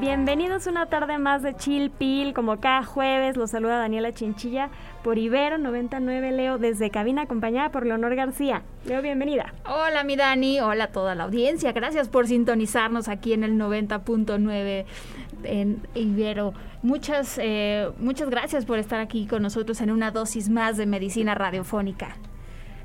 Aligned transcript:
Bienvenidos 0.00 0.66
una 0.66 0.86
tarde 0.86 1.18
más 1.18 1.42
de 1.42 1.54
Chill 1.54 1.90
Pill, 1.90 2.32
como 2.32 2.58
cada 2.60 2.82
jueves 2.82 3.36
los 3.36 3.50
saluda 3.50 3.76
Daniela 3.76 4.14
Chinchilla 4.14 4.70
por 5.04 5.18
Ibero 5.18 5.58
99 5.58 6.32
Leo 6.32 6.56
desde 6.56 6.88
cabina 6.90 7.22
acompañada 7.22 7.70
por 7.70 7.84
Leonor 7.84 8.14
García. 8.14 8.62
Leo, 8.86 9.02
bienvenida. 9.02 9.52
Hola 9.66 10.02
mi 10.02 10.16
Dani, 10.16 10.60
hola 10.60 10.84
a 10.84 10.86
toda 10.88 11.14
la 11.14 11.24
audiencia, 11.24 11.72
gracias 11.72 12.08
por 12.08 12.26
sintonizarnos 12.26 13.08
aquí 13.08 13.34
en 13.34 13.44
el 13.44 13.52
90.9 13.58 14.86
en 15.44 15.86
Ibero. 15.94 16.54
Muchas, 16.82 17.38
eh, 17.40 17.90
muchas 17.98 18.30
gracias 18.30 18.64
por 18.64 18.78
estar 18.78 18.98
aquí 18.98 19.26
con 19.26 19.42
nosotros 19.42 19.82
en 19.82 19.90
una 19.90 20.10
dosis 20.10 20.48
más 20.48 20.78
de 20.78 20.86
medicina 20.86 21.34
radiofónica. 21.34 22.16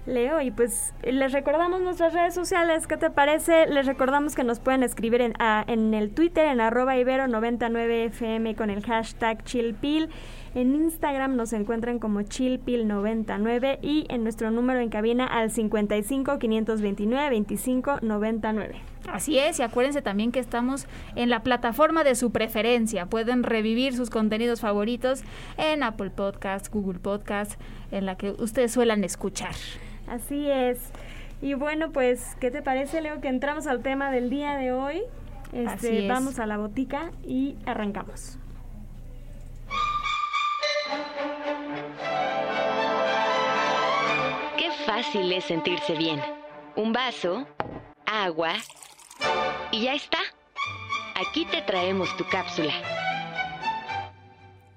Leo, 0.08 0.42
y 0.42 0.52
pues 0.52 0.94
les 1.04 1.34
recordamos 1.34 1.82
nuestras 1.82 2.14
redes 2.14 2.34
sociales, 2.34 2.88
¿qué 2.88 2.96
te 2.96 3.10
parece? 3.10 3.68
Les 3.68 3.86
recordamos 3.86 4.36
que 4.36 4.46
nos 4.46 4.60
pueden 4.60 4.82
escribir 4.82 5.20
en, 5.20 5.34
en 5.68 5.94
el 5.94 6.12
Twitter, 6.12 6.46
en 6.46 6.62
arroba 6.62 6.96
ibero99fm 6.96 8.56
con 8.56 8.70
el 8.70 8.84
hashtag 8.84 9.44
chillpil. 9.44 10.10
En 10.56 10.74
Instagram 10.74 11.36
nos 11.36 11.52
encuentran 11.52 12.00
como 12.00 12.22
chillpil99 12.22 13.80
y 13.82 14.06
en 14.10 14.24
nuestro 14.24 14.50
número 14.50 14.80
en 14.80 14.90
cabina 14.90 15.26
al 15.26 15.52
55 15.52 16.40
529 16.40 17.30
25 17.30 18.00
99. 18.02 18.76
Así 19.12 19.38
es, 19.38 19.60
y 19.60 19.64
acuérdense 19.64 20.02
también 20.02 20.32
que 20.32 20.40
estamos 20.40 20.88
en 21.16 21.30
la 21.30 21.44
plataforma 21.44 22.06
de 22.06 22.16
su 22.16 22.32
preferencia. 22.32 23.08
Pueden 23.08 23.44
revivir 23.44 23.94
sus 23.94 24.10
contenidos 24.10 24.62
favoritos 24.62 25.24
en 25.58 25.84
Apple 25.84 26.12
Podcast, 26.12 26.74
Google 26.74 27.00
Podcast, 27.00 27.60
en 27.92 28.06
la 28.06 28.16
que 28.16 28.32
ustedes 28.32 28.72
suelan 28.72 29.04
escuchar. 29.04 29.54
Así 30.08 30.50
es. 30.50 30.92
Y 31.42 31.54
bueno, 31.54 31.92
pues, 31.92 32.36
¿qué 32.40 32.50
te 32.50 32.62
parece, 32.62 33.02
Leo, 33.02 33.22
que 33.22 33.28
entramos 33.28 33.68
al 33.68 33.82
tema 33.84 34.10
del 34.12 34.30
día 34.30 34.56
de 34.58 34.72
hoy? 34.72 35.04
Este, 35.54 36.08
vamos 36.08 36.40
a 36.40 36.46
la 36.46 36.58
botica 36.58 37.12
y 37.24 37.56
arrancamos. 37.66 38.38
Qué 44.58 44.72
fácil 44.86 45.32
es 45.32 45.46
sentirse 45.46 45.96
bien. 45.96 46.20
Un 46.76 46.92
vaso, 46.92 47.48
agua 48.06 48.54
y 49.72 49.84
ya 49.84 49.94
está. 49.94 50.20
Aquí 51.16 51.46
te 51.46 51.62
traemos 51.62 52.16
tu 52.18 52.26
cápsula. 52.30 52.74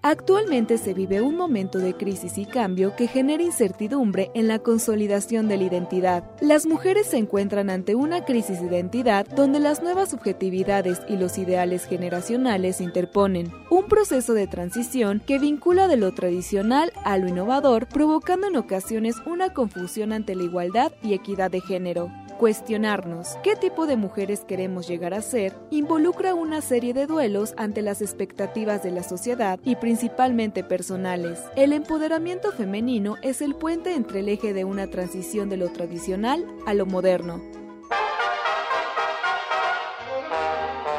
Actualmente 0.03 0.79
se 0.79 0.95
vive 0.95 1.21
un 1.21 1.37
momento 1.37 1.79
de 1.79 1.95
crisis 1.95 2.39
y 2.39 2.47
cambio 2.47 2.97
que 2.97 3.07
genera 3.07 3.43
incertidumbre 3.43 4.31
en 4.33 4.49
la 4.49 4.59
consolidación 4.59 5.47
de 5.47 5.59
la 5.59 5.65
identidad. 5.65 6.25
Las 6.41 6.65
mujeres 6.65 7.09
se 7.09 7.19
encuentran 7.19 7.69
ante 7.69 7.95
una 7.95 8.25
crisis 8.25 8.61
de 8.61 8.67
identidad 8.67 9.27
donde 9.27 9.61
las 9.61 9.83
nuevas 9.83 10.09
subjetividades 10.09 11.03
y 11.07 11.19
los 11.19 11.37
ideales 11.37 11.85
generacionales 11.85 12.81
interponen. 12.81 13.53
Un 13.69 13.89
proceso 13.89 14.33
de 14.33 14.47
transición 14.47 15.21
que 15.27 15.39
vincula 15.39 15.87
de 15.87 15.99
lo 15.99 16.15
tradicional 16.15 16.93
a 17.05 17.19
lo 17.19 17.29
innovador, 17.29 17.87
provocando 17.87 18.47
en 18.47 18.57
ocasiones 18.57 19.17
una 19.27 19.53
confusión 19.53 20.15
ante 20.15 20.35
la 20.35 20.45
igualdad 20.45 20.93
y 21.03 21.13
equidad 21.13 21.51
de 21.51 21.61
género. 21.61 22.11
Cuestionarnos 22.41 23.37
qué 23.43 23.55
tipo 23.55 23.87
de 23.87 23.99
mujeres 23.99 24.47
queremos 24.49 24.89
llegar 24.89 25.13
a 25.13 25.21
ser 25.21 25.55
involucra 25.71 26.33
una 26.33 26.63
serie 26.63 26.95
de 26.95 27.05
duelos 27.05 27.53
ante 27.59 27.83
las 27.83 28.01
expectativas 28.01 28.83
de 28.83 28.91
la 28.91 29.03
sociedad 29.03 29.61
y 29.63 29.77
principalmente 29.77 30.65
personales. 30.65 31.39
El 31.55 31.75
empoderamiento 31.75 32.51
femenino 32.51 33.17
es 33.21 33.43
el 33.43 33.55
puente 33.55 33.95
entre 33.95 34.21
el 34.21 34.31
eje 34.31 34.55
de 34.55 34.65
una 34.65 34.87
transición 34.87 35.51
de 35.51 35.59
lo 35.59 35.69
tradicional 35.69 36.47
a 36.65 36.73
lo 36.73 36.87
moderno. 36.87 37.43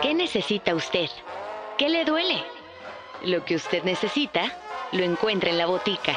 ¿Qué 0.03 0.13
necesita 0.13 0.75
usted? 0.75 1.09
¿Qué 1.79 1.89
le 1.89 2.05
duele? 2.05 2.37
Lo 3.25 3.43
que 3.45 3.55
usted 3.55 3.81
necesita 3.83 4.43
lo 4.91 5.03
encuentra 5.03 5.49
en 5.49 5.57
la 5.57 5.65
botica. 5.65 6.13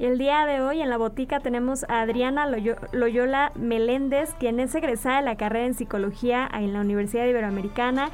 Y 0.00 0.06
el 0.06 0.16
día 0.16 0.46
de 0.46 0.62
hoy 0.62 0.80
en 0.80 0.88
la 0.88 0.96
botica 0.96 1.40
tenemos 1.40 1.84
a 1.90 2.00
Adriana 2.00 2.48
Loyola 2.92 3.52
Meléndez, 3.54 4.32
quien 4.40 4.58
es 4.58 4.74
egresada 4.74 5.18
de 5.18 5.26
la 5.26 5.36
carrera 5.36 5.66
en 5.66 5.74
psicología 5.74 6.48
en 6.54 6.72
la 6.72 6.80
Universidad 6.80 7.26
Iberoamericana. 7.26 8.08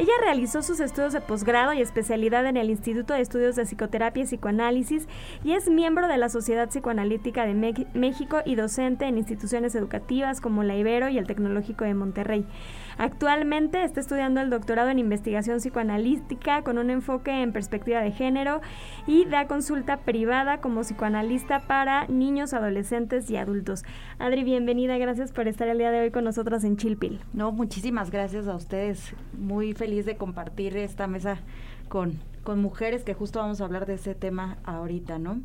Ella 0.00 0.14
realizó 0.22 0.62
sus 0.62 0.80
estudios 0.80 1.12
de 1.12 1.20
posgrado 1.20 1.74
y 1.74 1.82
especialidad 1.82 2.46
en 2.46 2.56
el 2.56 2.70
Instituto 2.70 3.12
de 3.12 3.20
Estudios 3.20 3.54
de 3.54 3.66
Psicoterapia 3.66 4.22
y 4.22 4.26
Psicoanálisis 4.26 5.06
y 5.44 5.52
es 5.52 5.68
miembro 5.68 6.08
de 6.08 6.16
la 6.16 6.30
Sociedad 6.30 6.70
Psicoanalítica 6.70 7.44
de 7.44 7.84
México 7.92 8.38
y 8.46 8.54
docente 8.54 9.04
en 9.04 9.18
instituciones 9.18 9.74
educativas 9.74 10.40
como 10.40 10.62
la 10.62 10.74
Ibero 10.74 11.10
y 11.10 11.18
el 11.18 11.26
Tecnológico 11.26 11.84
de 11.84 11.92
Monterrey. 11.92 12.46
Actualmente 12.96 13.84
está 13.84 14.00
estudiando 14.00 14.40
el 14.40 14.48
doctorado 14.48 14.88
en 14.88 14.98
investigación 14.98 15.58
psicoanalítica 15.58 16.62
con 16.62 16.78
un 16.78 16.88
enfoque 16.88 17.42
en 17.42 17.52
perspectiva 17.52 18.00
de 18.00 18.12
género 18.12 18.62
y 19.06 19.26
da 19.26 19.48
consulta 19.48 19.98
privada 19.98 20.62
como 20.62 20.80
psicoanalista 20.80 21.60
para 21.60 22.06
niños, 22.06 22.54
adolescentes 22.54 23.30
y 23.30 23.36
adultos. 23.36 23.84
Adri, 24.18 24.44
bienvenida, 24.44 24.96
gracias 24.96 25.30
por 25.30 25.46
estar 25.46 25.68
el 25.68 25.76
día 25.76 25.90
de 25.90 26.00
hoy 26.00 26.10
con 26.10 26.24
nosotras 26.24 26.64
en 26.64 26.78
Chilpil. 26.78 27.20
No, 27.34 27.52
muchísimas 27.52 28.10
gracias 28.10 28.48
a 28.48 28.54
ustedes. 28.54 29.14
Muy 29.38 29.74
feliz 29.74 29.89
de 29.90 30.16
compartir 30.16 30.76
esta 30.76 31.06
mesa 31.06 31.38
con, 31.88 32.18
con 32.44 32.60
mujeres 32.60 33.02
que 33.02 33.14
justo 33.14 33.40
vamos 33.40 33.60
a 33.60 33.64
hablar 33.64 33.86
de 33.86 33.94
ese 33.94 34.14
tema 34.14 34.58
ahorita, 34.64 35.18
¿no? 35.18 35.40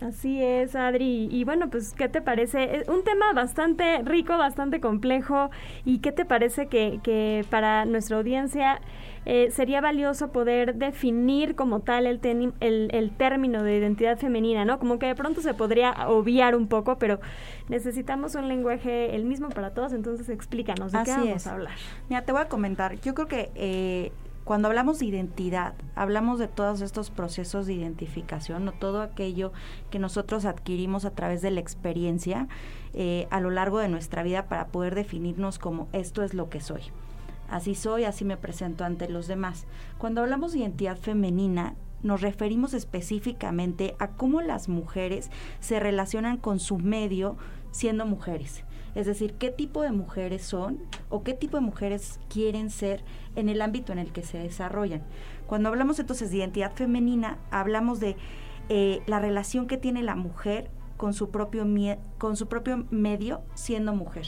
Así 0.00 0.42
es, 0.42 0.74
Adri. 0.74 1.28
Y 1.30 1.44
bueno, 1.44 1.70
pues, 1.70 1.92
¿qué 1.92 2.08
te 2.08 2.20
parece? 2.20 2.76
Es 2.76 2.88
un 2.88 3.04
tema 3.04 3.32
bastante 3.34 4.02
rico, 4.02 4.36
bastante 4.36 4.80
complejo. 4.80 5.50
¿Y 5.84 5.98
qué 5.98 6.12
te 6.12 6.24
parece 6.24 6.66
que, 6.66 7.00
que 7.02 7.44
para 7.50 7.84
nuestra 7.84 8.16
audiencia 8.16 8.80
eh, 9.24 9.50
sería 9.52 9.80
valioso 9.80 10.32
poder 10.32 10.74
definir 10.74 11.54
como 11.54 11.80
tal 11.80 12.06
el, 12.06 12.20
el, 12.58 12.88
el, 12.90 13.10
término 13.12 13.62
de 13.62 13.76
identidad 13.76 14.18
femenina, 14.18 14.64
¿no? 14.64 14.80
Como 14.80 14.98
que 14.98 15.06
de 15.06 15.14
pronto 15.14 15.40
se 15.40 15.54
podría 15.54 16.08
obviar 16.08 16.56
un 16.56 16.66
poco, 16.66 16.98
pero 16.98 17.20
necesitamos 17.68 18.34
un 18.34 18.48
lenguaje 18.48 19.14
el 19.14 19.24
mismo 19.24 19.50
para 19.50 19.74
todos, 19.74 19.92
entonces 19.92 20.28
explícanos 20.28 20.90
de 20.90 21.04
qué 21.04 21.12
vamos 21.12 21.46
a 21.46 21.52
hablar. 21.52 21.74
Mira, 22.08 22.22
te 22.22 22.32
voy 22.32 22.40
a 22.40 22.48
comentar. 22.48 23.00
Yo 23.00 23.14
creo 23.14 23.28
que... 23.28 23.50
Eh, 23.54 24.12
cuando 24.44 24.68
hablamos 24.68 24.98
de 24.98 25.06
identidad, 25.06 25.74
hablamos 25.94 26.38
de 26.38 26.48
todos 26.48 26.80
estos 26.80 27.10
procesos 27.10 27.66
de 27.66 27.74
identificación, 27.74 28.66
o 28.66 28.72
todo 28.72 29.00
aquello 29.00 29.52
que 29.90 30.00
nosotros 30.00 30.44
adquirimos 30.44 31.04
a 31.04 31.12
través 31.12 31.42
de 31.42 31.52
la 31.52 31.60
experiencia 31.60 32.48
eh, 32.92 33.28
a 33.30 33.40
lo 33.40 33.50
largo 33.50 33.78
de 33.78 33.88
nuestra 33.88 34.22
vida 34.22 34.48
para 34.48 34.66
poder 34.66 34.94
definirnos 34.94 35.58
como 35.58 35.88
esto 35.92 36.22
es 36.22 36.34
lo 36.34 36.50
que 36.50 36.60
soy. 36.60 36.82
Así 37.48 37.74
soy, 37.74 38.04
así 38.04 38.24
me 38.24 38.36
presento 38.36 38.84
ante 38.84 39.08
los 39.08 39.28
demás. 39.28 39.66
Cuando 39.98 40.22
hablamos 40.22 40.52
de 40.52 40.60
identidad 40.60 40.96
femenina, 40.96 41.74
nos 42.02 42.20
referimos 42.20 42.74
específicamente 42.74 43.94
a 43.98 44.08
cómo 44.08 44.40
las 44.40 44.68
mujeres 44.68 45.30
se 45.60 45.78
relacionan 45.78 46.36
con 46.36 46.58
su 46.58 46.78
medio 46.78 47.36
siendo 47.70 48.06
mujeres. 48.06 48.64
Es 48.94 49.06
decir, 49.06 49.34
qué 49.34 49.50
tipo 49.50 49.82
de 49.82 49.92
mujeres 49.92 50.42
son 50.42 50.78
o 51.08 51.22
qué 51.22 51.34
tipo 51.34 51.56
de 51.56 51.62
mujeres 51.62 52.20
quieren 52.28 52.70
ser 52.70 53.02
en 53.36 53.48
el 53.48 53.62
ámbito 53.62 53.92
en 53.92 53.98
el 53.98 54.12
que 54.12 54.22
se 54.22 54.38
desarrollan. 54.38 55.02
Cuando 55.46 55.68
hablamos 55.68 55.98
entonces 55.98 56.30
de 56.30 56.38
identidad 56.38 56.72
femenina, 56.74 57.38
hablamos 57.50 58.00
de 58.00 58.16
eh, 58.68 59.02
la 59.06 59.18
relación 59.18 59.66
que 59.66 59.78
tiene 59.78 60.02
la 60.02 60.14
mujer 60.14 60.70
con 60.96 61.14
su 61.14 61.30
propio, 61.30 61.66
con 62.18 62.36
su 62.36 62.48
propio 62.48 62.86
medio 62.90 63.42
siendo 63.54 63.94
mujer 63.94 64.26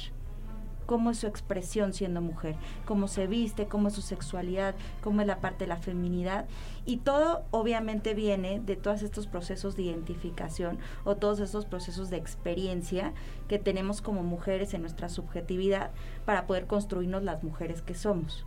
cómo 0.87 1.11
es 1.11 1.19
su 1.19 1.27
expresión 1.27 1.93
siendo 1.93 2.21
mujer, 2.21 2.57
cómo 2.85 3.09
se 3.09 3.27
viste, 3.27 3.67
cómo 3.67 3.89
es 3.89 3.95
su 3.95 4.03
sexualidad, 4.03 4.75
cómo 5.03 5.21
es 5.21 5.27
la 5.27 5.41
parte 5.41 5.65
de 5.65 5.69
la 5.69 5.77
feminidad. 5.77 6.47
Y 6.87 6.99
todo 6.99 7.45
obviamente 7.51 8.15
viene 8.15 8.61
de 8.61 8.77
todos 8.77 9.03
estos 9.03 9.27
procesos 9.27 9.77
de 9.77 9.85
identificación 9.85 10.79
o 11.05 11.17
todos 11.17 11.41
estos 11.41 11.65
procesos 11.67 12.11
de 12.11 12.17
experiencia 12.17 13.13
que 13.49 13.59
tenemos 13.59 14.03
como 14.03 14.23
mujeres 14.23 14.75
en 14.75 14.83
nuestra 14.83 15.09
subjetividad 15.09 15.91
para 16.25 16.47
poder 16.47 16.67
construirnos 16.67 17.23
las 17.23 17.43
mujeres 17.43 17.83
que 17.83 17.95
somos. 17.95 18.47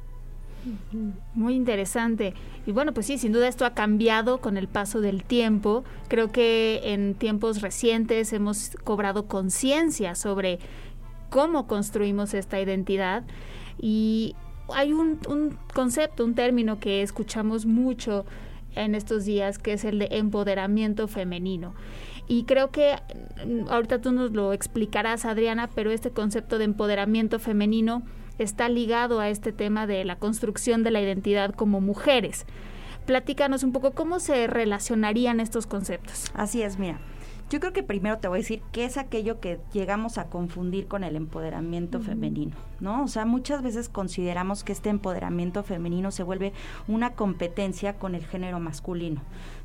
Muy 1.33 1.55
interesante. 1.55 2.33
Y 2.65 2.71
bueno, 2.71 2.93
pues 2.93 3.05
sí, 3.05 3.17
sin 3.17 3.31
duda 3.31 3.47
esto 3.47 3.65
ha 3.65 3.73
cambiado 3.73 4.39
con 4.39 4.57
el 4.57 4.67
paso 4.67 5.01
del 5.01 5.23
tiempo. 5.23 5.83
Creo 6.07 6.31
que 6.31 6.81
en 6.93 7.15
tiempos 7.15 7.61
recientes 7.61 8.33
hemos 8.33 8.71
cobrado 8.83 9.27
conciencia 9.27 10.15
sobre 10.15 10.59
cómo 11.29 11.67
construimos 11.67 12.33
esta 12.33 12.59
identidad 12.59 13.23
y 13.79 14.35
hay 14.73 14.93
un, 14.93 15.19
concepto, 15.73 16.25
un 16.25 16.35
término 16.35 16.79
que 16.79 17.01
escuchamos 17.01 17.65
mucho 17.65 18.25
en 18.75 18.95
estos 18.95 19.25
días, 19.25 19.57
que 19.57 19.73
es 19.73 19.85
el 19.85 19.99
de 19.99 20.07
empoderamiento 20.11 21.07
femenino. 21.07 21.73
Y 22.27 22.43
creo 22.43 22.71
que 22.71 22.95
mm, 23.45 23.69
ahorita 23.69 24.01
tú 24.01 24.11
nos 24.11 24.31
lo 24.31 24.53
explicarás, 24.53 25.25
Adriana, 25.25 25.69
pero 25.73 25.91
este 25.91 26.11
concepto 26.11 26.57
de 26.57 26.65
empoderamiento 26.65 27.39
femenino 27.39 28.03
está 28.37 28.69
ligado 28.69 29.19
a 29.19 29.29
este 29.29 29.51
tema 29.51 29.87
de 29.87 30.05
la 30.05 30.17
construcción 30.17 30.83
de 30.83 30.91
la 30.91 31.01
identidad 31.01 31.55
como 31.55 31.81
mujeres. 31.81 32.45
Platícanos 33.05 33.63
un 33.63 33.71
poco 33.71 33.91
cómo 33.91 34.19
se 34.19 34.47
relacionarían 34.47 35.39
estos 35.39 35.65
conceptos. 35.65 36.29
Así 36.33 36.61
es, 36.61 36.77
mira. 36.77 36.99
Yo 37.49 37.61
creo 37.61 37.71
que 37.71 37.81
primero 37.81 38.17
te 38.17 38.27
voy 38.27 38.39
a 38.39 38.41
decir 38.41 38.61
qué 38.73 38.83
es 38.83 38.97
aquello 38.97 39.39
que 39.39 39.61
llegamos 39.71 40.17
a 40.17 40.25
confundir 40.25 40.89
con 40.89 41.05
el 41.05 41.15
empoderamiento 41.15 42.01
femenino, 42.01 42.57
¿no? 42.81 43.05
O 43.05 43.07
sea, 43.07 43.25
muchas 43.25 43.63
veces 43.63 43.87
consideramos 43.87 44.65
que 44.65 44.73
este 44.73 44.89
empoderamiento 44.89 45.63
femenino 45.63 46.11
se 46.11 46.23
vuelve 46.23 46.51
una 46.89 47.13
competencia 47.13 47.97
con 47.97 48.15
el 48.15 48.25
género 48.25 48.59
masculino. 48.59 49.21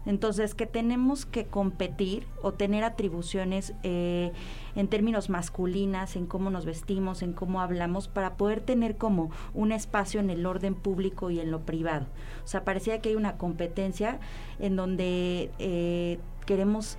Entonces, 0.06 0.55
que 0.55 0.67
tenemos 0.67 1.26
que 1.26 1.46
competir 1.46 2.25
o 2.40 2.52
tener 2.52 2.84
atribuciones 2.84 3.75
eh, 3.82 4.31
en 4.76 4.87
términos 4.87 5.28
masculinas, 5.28 6.14
en 6.14 6.26
cómo 6.26 6.50
nos 6.50 6.64
vestimos, 6.64 7.20
en 7.23 7.32
cómo 7.32 7.61
hablamos, 7.61 8.06
para 8.06 8.37
poder 8.37 8.61
tener 8.61 8.96
como 8.96 9.32
un 9.55 9.73
espacio 9.73 10.20
en 10.20 10.31
el 10.31 10.46
orden 10.46 10.76
público 10.76 11.31
y 11.31 11.40
en 11.40 11.50
lo 11.50 11.62
privado. 11.62 12.06
O 12.44 12.46
sea, 12.46 12.62
parecía 12.62 13.00
que 13.00 13.08
hay 13.08 13.17
una 13.17 13.38
competencia 13.38 14.20
en 14.61 14.76
donde 14.76 15.50
eh, 15.58 16.20
queremos 16.46 16.96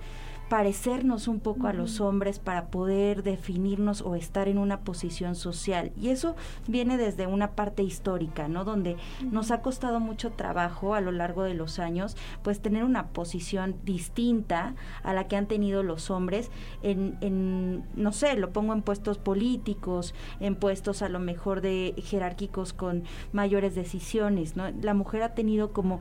parecernos 0.48 1.26
un 1.26 1.40
poco 1.40 1.66
a 1.66 1.72
los 1.72 2.00
hombres 2.00 2.38
para 2.38 2.66
poder 2.66 3.22
definirnos 3.22 4.02
o 4.02 4.14
estar 4.14 4.48
en 4.48 4.58
una 4.58 4.80
posición 4.80 5.34
social. 5.34 5.92
Y 6.00 6.08
eso 6.08 6.36
viene 6.66 6.96
desde 6.96 7.26
una 7.26 7.52
parte 7.52 7.82
histórica, 7.82 8.48
¿no? 8.48 8.64
Donde 8.64 8.96
nos 9.30 9.50
ha 9.50 9.62
costado 9.62 10.00
mucho 10.00 10.32
trabajo 10.32 10.94
a 10.94 11.00
lo 11.00 11.12
largo 11.12 11.42
de 11.44 11.54
los 11.54 11.78
años, 11.78 12.16
pues 12.42 12.60
tener 12.60 12.84
una 12.84 13.08
posición 13.08 13.76
distinta 13.84 14.74
a 15.02 15.14
la 15.14 15.28
que 15.28 15.36
han 15.36 15.46
tenido 15.46 15.82
los 15.82 16.10
hombres 16.10 16.50
en, 16.82 17.16
en 17.20 17.84
no 17.94 18.12
sé, 18.12 18.36
lo 18.36 18.52
pongo 18.52 18.72
en 18.72 18.82
puestos 18.82 19.18
políticos, 19.18 20.14
en 20.40 20.56
puestos 20.56 21.02
a 21.02 21.08
lo 21.08 21.18
mejor 21.20 21.62
de 21.62 21.94
jerárquicos 22.04 22.72
con 22.72 23.04
mayores 23.32 23.74
decisiones, 23.74 24.56
¿no? 24.56 24.70
La 24.82 24.94
mujer 24.94 25.22
ha 25.22 25.34
tenido 25.34 25.72
como 25.72 26.00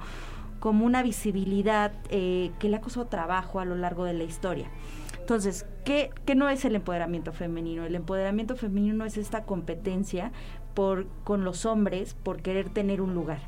como 0.63 0.85
una 0.85 1.03
visibilidad 1.03 1.91
eh, 2.09 2.53
que 2.57 2.69
le 2.69 2.77
ha 2.77 2.79
costado 2.79 3.07
trabajo 3.07 3.59
a 3.59 3.65
lo 3.65 3.75
largo 3.75 4.05
de 4.05 4.13
la 4.13 4.23
historia. 4.23 4.71
Entonces, 5.19 5.65
¿qué, 5.83 6.11
¿qué, 6.25 6.35
no 6.35 6.49
es 6.49 6.65
el 6.65 6.75
empoderamiento 6.75 7.33
femenino? 7.33 7.85
El 7.85 7.95
empoderamiento 7.95 8.55
femenino 8.55 9.05
es 9.05 9.17
esta 9.17 9.43
competencia 9.43 10.31
por, 10.73 11.07
con 11.23 11.43
los 11.43 11.65
hombres 11.65 12.15
por 12.15 12.41
querer 12.41 12.69
tener 12.69 13.01
un 13.01 13.13
lugar. 13.13 13.39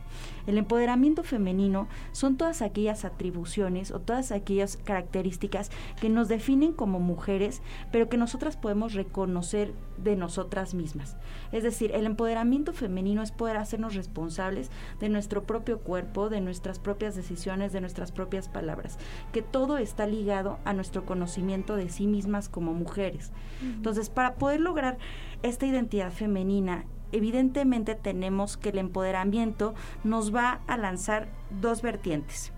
El 0.47 0.57
empoderamiento 0.59 1.23
femenino 1.23 1.87
son 2.11 2.37
todas 2.37 2.61
aquellas 2.61 3.03
atribuciones 3.03 3.91
o 3.91 3.99
todas 3.99 4.31
aquellas 4.31 4.77
características 4.77 5.71
que 5.99 6.09
nos 6.09 6.27
definen 6.27 6.71
como 6.71 6.99
mujeres, 6.99 7.61
pero 7.91 8.09
que 8.09 8.17
nosotras 8.17 8.57
podemos 8.57 8.93
reconocer 8.93 9.73
de 9.97 10.15
nosotras 10.15 10.75
mismas. 10.75 11.17
Es 11.51 11.63
decir, 11.63 11.91
el 11.93 12.05
empoderamiento 12.05 12.73
femenino 12.73 13.23
es 13.23 13.31
poder 13.31 13.57
hacernos 13.57 13.95
responsables 13.95 14.69
de 14.99 15.09
nuestro 15.09 15.43
propio 15.43 15.79
cuerpo, 15.79 16.29
de 16.29 16.41
nuestras 16.41 16.77
propias 16.77 17.15
decisiones, 17.15 17.73
de 17.73 17.81
nuestras 17.81 18.11
propias 18.11 18.47
palabras, 18.47 18.99
que 19.31 19.41
todo 19.41 19.77
está 19.77 20.05
ligado 20.05 20.59
a 20.63 20.73
nuestro 20.73 21.05
conocimiento 21.05 21.75
de 21.75 21.89
sí 21.89 22.05
mismas 22.25 22.49
como 22.49 22.73
mujeres. 22.73 23.31
Entonces, 23.61 24.09
para 24.09 24.35
poder 24.35 24.59
lograr 24.59 24.97
esta 25.43 25.65
identidad 25.65 26.11
femenina 26.11 26.85
evidentemente 27.11 27.95
tenemos 27.95 28.57
que 28.57 28.69
el 28.69 28.77
empoderamiento 28.77 29.73
nos 30.03 30.35
va 30.35 30.61
a 30.67 30.75
lanzar 30.75 31.29
dos 31.61 31.81
vertientes 31.81 32.51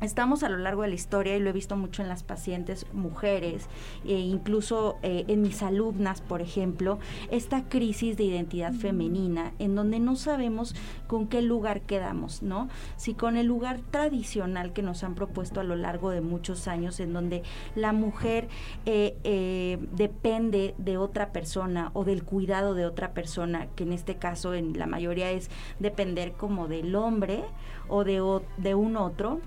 estamos 0.00 0.42
a 0.42 0.48
lo 0.50 0.58
largo 0.58 0.82
de 0.82 0.88
la 0.88 0.94
historia 0.94 1.36
y 1.36 1.40
lo 1.40 1.50
he 1.50 1.54
visto 1.54 1.76
mucho 1.76 2.02
en 2.02 2.08
las 2.08 2.22
pacientes 2.22 2.86
mujeres 2.92 3.68
e 4.04 4.12
incluso 4.12 4.98
eh, 5.02 5.24
en 5.28 5.40
mis 5.40 5.62
alumnas 5.62 6.20
por 6.20 6.42
ejemplo 6.42 6.98
esta 7.30 7.64
crisis 7.68 8.16
de 8.16 8.24
identidad 8.24 8.74
femenina 8.74 9.52
en 9.58 9.74
donde 9.74 9.98
no 9.98 10.16
sabemos 10.16 10.74
con 11.06 11.28
qué 11.28 11.40
lugar 11.40 11.80
quedamos 11.82 12.42
no 12.42 12.68
si 12.96 13.14
con 13.14 13.38
el 13.38 13.46
lugar 13.46 13.80
tradicional 13.90 14.74
que 14.74 14.82
nos 14.82 15.02
han 15.02 15.14
propuesto 15.14 15.60
a 15.60 15.64
lo 15.64 15.76
largo 15.76 16.10
de 16.10 16.20
muchos 16.20 16.68
años 16.68 17.00
en 17.00 17.14
donde 17.14 17.42
la 17.74 17.92
mujer 17.92 18.48
eh, 18.84 19.16
eh, 19.24 19.78
depende 19.92 20.74
de 20.76 20.98
otra 20.98 21.32
persona 21.32 21.90
o 21.94 22.04
del 22.04 22.22
cuidado 22.22 22.74
de 22.74 22.84
otra 22.84 23.14
persona 23.14 23.68
que 23.74 23.84
en 23.84 23.92
este 23.92 24.16
caso 24.16 24.52
en 24.52 24.78
la 24.78 24.86
mayoría 24.86 25.30
es 25.30 25.48
depender 25.78 26.32
como 26.32 26.68
del 26.68 26.94
hombre 26.96 27.44
o 27.88 28.04
de, 28.04 28.42
de 28.58 28.74
un 28.74 28.96
otro 28.96 29.40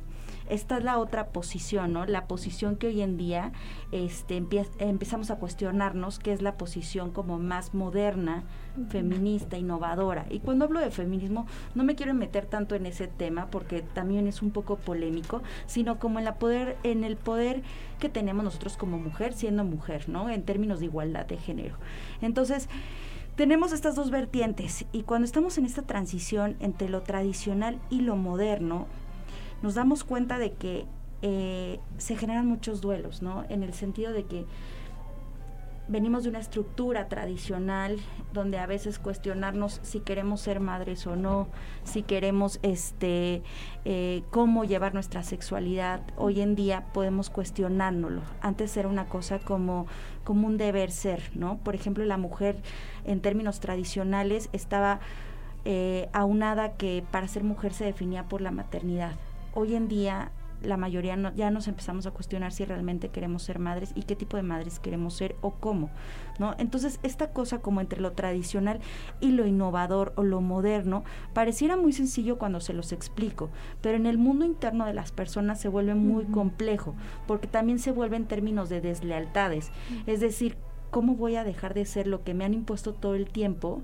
esta 0.49 0.77
es 0.77 0.83
la 0.83 0.97
otra 0.97 1.27
posición, 1.27 1.93
¿no? 1.93 2.05
La 2.05 2.25
posición 2.25 2.75
que 2.75 2.87
hoy 2.87 3.01
en 3.01 3.17
día 3.17 3.51
este, 3.91 4.43
empezamos 4.79 5.31
a 5.31 5.35
cuestionarnos, 5.35 6.19
que 6.19 6.33
es 6.33 6.41
la 6.41 6.57
posición 6.57 7.11
como 7.11 7.39
más 7.39 7.73
moderna, 7.73 8.43
feminista, 8.89 9.57
innovadora. 9.57 10.25
Y 10.29 10.39
cuando 10.39 10.65
hablo 10.65 10.79
de 10.79 10.91
feminismo, 10.91 11.45
no 11.75 11.83
me 11.83 11.95
quiero 11.95 12.13
meter 12.13 12.45
tanto 12.45 12.75
en 12.75 12.85
ese 12.85 13.07
tema 13.07 13.47
porque 13.51 13.81
también 13.81 14.27
es 14.27 14.41
un 14.41 14.51
poco 14.51 14.77
polémico, 14.77 15.41
sino 15.67 15.99
como 15.99 16.19
en, 16.19 16.25
la 16.25 16.35
poder, 16.35 16.77
en 16.83 17.03
el 17.03 17.15
poder 17.15 17.61
que 17.99 18.09
tenemos 18.09 18.43
nosotros 18.43 18.77
como 18.77 18.97
mujer, 18.97 19.33
siendo 19.33 19.63
mujer, 19.63 20.09
¿no? 20.09 20.29
En 20.29 20.43
términos 20.43 20.79
de 20.79 20.85
igualdad 20.85 21.25
de 21.25 21.37
género. 21.37 21.75
Entonces, 22.21 22.69
tenemos 23.35 23.71
estas 23.71 23.95
dos 23.95 24.11
vertientes 24.11 24.85
y 24.91 25.03
cuando 25.03 25.25
estamos 25.25 25.57
en 25.57 25.65
esta 25.65 25.83
transición 25.83 26.57
entre 26.59 26.89
lo 26.89 27.03
tradicional 27.03 27.79
y 27.89 28.01
lo 28.01 28.17
moderno, 28.17 28.87
nos 29.61 29.75
damos 29.75 30.03
cuenta 30.03 30.37
de 30.37 30.53
que 30.53 30.85
eh, 31.21 31.79
se 31.97 32.15
generan 32.15 32.47
muchos 32.47 32.81
duelos, 32.81 33.21
¿no? 33.21 33.43
En 33.49 33.63
el 33.63 33.73
sentido 33.73 34.13
de 34.13 34.23
que 34.23 34.45
venimos 35.89 36.23
de 36.23 36.29
una 36.29 36.39
estructura 36.39 37.07
tradicional 37.09 37.97
donde 38.31 38.59
a 38.59 38.67
veces 38.67 38.99
cuestionarnos 38.99 39.79
si 39.81 39.99
queremos 39.99 40.39
ser 40.39 40.59
madres 40.59 41.07
o 41.07 41.15
no, 41.15 41.47
si 41.83 42.03
queremos 42.03 42.59
este 42.61 43.41
eh, 43.85 44.23
cómo 44.29 44.63
llevar 44.63 44.93
nuestra 44.93 45.23
sexualidad. 45.23 46.01
Hoy 46.15 46.41
en 46.41 46.55
día 46.55 46.85
podemos 46.93 47.29
cuestionárnoslo. 47.29 48.21
Antes 48.41 48.77
era 48.77 48.87
una 48.87 49.07
cosa 49.07 49.39
como, 49.39 49.87
como 50.23 50.47
un 50.47 50.57
deber 50.57 50.91
ser, 50.91 51.31
¿no? 51.33 51.57
Por 51.57 51.75
ejemplo, 51.75 52.05
la 52.05 52.17
mujer 52.17 52.61
en 53.03 53.19
términos 53.19 53.59
tradicionales 53.59 54.49
estaba 54.53 54.99
eh, 55.65 56.07
aunada 56.13 56.73
que 56.73 57.03
para 57.11 57.27
ser 57.27 57.43
mujer 57.43 57.73
se 57.73 57.83
definía 57.83 58.23
por 58.25 58.41
la 58.41 58.51
maternidad 58.51 59.15
hoy 59.53 59.75
en 59.75 59.87
día 59.87 60.31
la 60.61 60.77
mayoría 60.77 61.15
ya 61.35 61.51
nos 61.51 61.67
empezamos 61.67 62.05
a 62.05 62.11
cuestionar 62.11 62.51
si 62.51 62.65
realmente 62.65 63.09
queremos 63.09 63.43
ser 63.43 63.59
madres 63.59 63.91
y 63.95 64.03
qué 64.03 64.15
tipo 64.15 64.37
de 64.37 64.43
madres 64.43 64.79
queremos 64.79 65.13
ser 65.13 65.35
o 65.41 65.51
cómo, 65.51 65.89
¿no? 66.37 66.55
Entonces, 66.57 66.99
esta 67.03 67.31
cosa 67.31 67.59
como 67.59 67.81
entre 67.81 68.01
lo 68.01 68.11
tradicional 68.11 68.79
y 69.19 69.31
lo 69.31 69.45
innovador 69.45 70.13
o 70.15 70.23
lo 70.23 70.41
moderno 70.41 71.03
pareciera 71.33 71.77
muy 71.77 71.93
sencillo 71.93 72.37
cuando 72.37 72.59
se 72.59 72.73
los 72.73 72.91
explico, 72.91 73.49
pero 73.81 73.95
en 73.95 74.05
el 74.05 74.17
mundo 74.17 74.45
interno 74.45 74.85
de 74.85 74.93
las 74.93 75.11
personas 75.11 75.59
se 75.59 75.69
vuelve 75.69 75.95
muy 75.95 76.25
complejo, 76.25 76.95
porque 77.27 77.47
también 77.47 77.79
se 77.79 77.91
vuelve 77.91 78.17
en 78.17 78.25
términos 78.25 78.69
de 78.69 78.81
deslealtades, 78.81 79.71
es 80.07 80.19
decir, 80.19 80.57
¿cómo 80.91 81.15
voy 81.15 81.35
a 81.35 81.43
dejar 81.43 81.73
de 81.73 81.85
ser 81.85 82.07
lo 82.07 82.23
que 82.23 82.33
me 82.33 82.45
han 82.45 82.53
impuesto 82.53 82.93
todo 82.93 83.15
el 83.15 83.29
tiempo? 83.29 83.81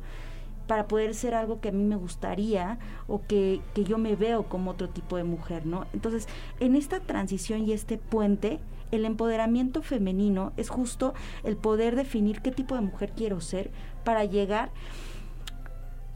Para 0.67 0.88
poder 0.88 1.13
ser 1.13 1.34
algo 1.34 1.60
que 1.60 1.69
a 1.69 1.72
mí 1.72 1.84
me 1.84 1.95
gustaría 1.95 2.79
o 3.07 3.22
que, 3.27 3.62
que, 3.74 3.84
yo 3.84 3.98
me 3.98 4.15
veo 4.15 4.43
como 4.50 4.72
otro 4.72 4.89
tipo 4.89 5.17
de 5.17 5.24
mujer, 5.24 5.65
¿no? 5.65 5.86
Entonces, 5.93 6.27
en 6.60 6.75
esta 6.75 7.00
transición 7.00 7.67
y 7.67 7.74
este 7.74 7.98
puente, 7.98 8.60
el 8.91 9.05
empoderamiento 9.05 9.81
femenino 9.81 10.53
es 10.57 10.69
justo 10.69 11.13
el 11.43 11.57
poder 11.57 11.95
definir 11.95 12.41
qué 12.41 12.51
tipo 12.51 12.75
de 12.75 12.81
mujer 12.81 13.13
quiero 13.15 13.41
ser 13.41 13.72
para 14.03 14.25
llegar 14.25 14.72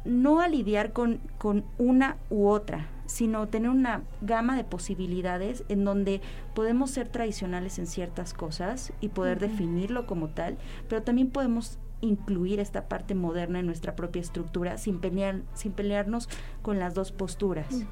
no 0.06 0.40
a 0.40 0.48
lidiar 0.48 0.94
con, 0.94 1.20
con 1.38 1.66
una 1.78 2.18
u 2.30 2.48
otra, 2.48 2.88
sino 3.06 3.48
tener 3.48 3.70
una 3.70 4.04
gama 4.22 4.56
de 4.56 4.64
posibilidades 4.64 5.64
en 5.68 5.84
donde 5.84 6.22
podemos 6.54 6.92
ser 6.92 7.10
tradicionales 7.10 7.80
en 7.80 7.88
ciertas 7.88 8.34
cosas 8.34 8.94
y 9.02 9.10
poder 9.10 9.40
definirlo 9.40 10.06
como 10.06 10.30
tal, 10.30 10.58
pero 10.88 11.04
también 11.04 11.30
podemos 11.30 11.80
incluir 12.02 12.60
esta 12.60 12.88
parte 12.88 13.16
moderna 13.16 13.60
en 13.60 13.66
nuestra 13.66 13.96
propia 13.96 14.22
estructura 14.22 14.78
sin 14.78 15.00
pelear 15.00 15.42
sin 15.54 15.72
pelearnos 15.72 16.30
con 16.62 16.80
las 16.80 16.94
dos 16.94 17.12
posturas. 17.12 17.86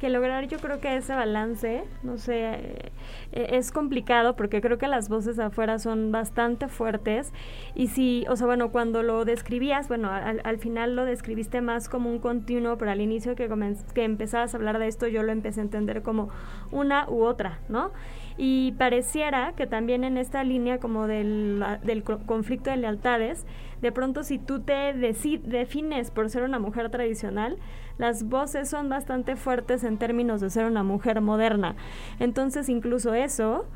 Que 0.00 0.08
lograr 0.08 0.48
yo 0.48 0.58
creo 0.58 0.80
que 0.80 0.96
ese 0.96 1.14
balance 1.14 1.84
no 2.02 2.18
sé 2.18 2.54
eh, 2.54 2.92
es 3.32 3.72
complicado 3.72 4.36
porque 4.36 4.60
creo 4.60 4.78
que 4.78 4.88
las 4.88 5.08
voces 5.08 5.38
afuera 5.38 5.78
son 5.78 6.12
bastante 6.12 6.68
fuertes 6.68 7.32
y 7.74 7.88
si 7.88 8.24
o 8.28 8.36
sea 8.36 8.46
bueno 8.46 8.70
cuando 8.70 9.02
lo 9.02 9.24
describías 9.24 9.88
bueno 9.88 10.10
al, 10.10 10.58
final 10.58 10.96
lo 10.96 11.04
describiste 11.04 11.60
más 11.60 11.88
como 11.88 12.10
un 12.10 12.18
continuo 12.18 12.78
pero 12.78 12.90
al 12.90 13.00
inicio 13.00 13.34
que 13.36 13.48
que 13.94 14.04
empezabas 14.04 14.54
a 14.54 14.56
hablar 14.56 14.78
de 14.78 14.88
esto 14.88 15.06
yo 15.06 15.22
lo 15.22 15.32
empecé 15.32 15.60
a 15.60 15.64
entender 15.64 16.02
como 16.02 16.28
una 16.70 17.08
u 17.08 17.22
otra 17.22 17.60
no 17.68 17.92
y 18.38 18.72
pareciera 18.78 19.52
que 19.56 19.66
también 19.66 20.04
en 20.04 20.16
esta 20.16 20.44
línea 20.44 20.78
como 20.78 21.06
del, 21.06 21.62
del 21.82 22.04
conflicto 22.04 22.70
de 22.70 22.76
lealtades 22.78 23.44
de 23.82 23.92
pronto 23.92 24.22
si 24.22 24.38
tú 24.38 24.60
te 24.60 24.92
defines 24.92 26.10
por 26.10 26.30
ser 26.30 26.42
una 26.42 26.58
mujer 26.58 26.90
tradicional, 26.90 27.58
las 27.96 28.24
voces 28.24 28.68
son 28.68 28.88
bastante 28.88 29.36
fuertes 29.36 29.84
en 29.84 29.98
términos 29.98 30.40
de 30.40 30.50
ser 30.50 30.66
una 30.66 30.82
mujer 30.82 31.20
moderna. 31.20 31.76
Entonces 32.18 32.68
incluso 32.68 33.14
eso 33.14 33.66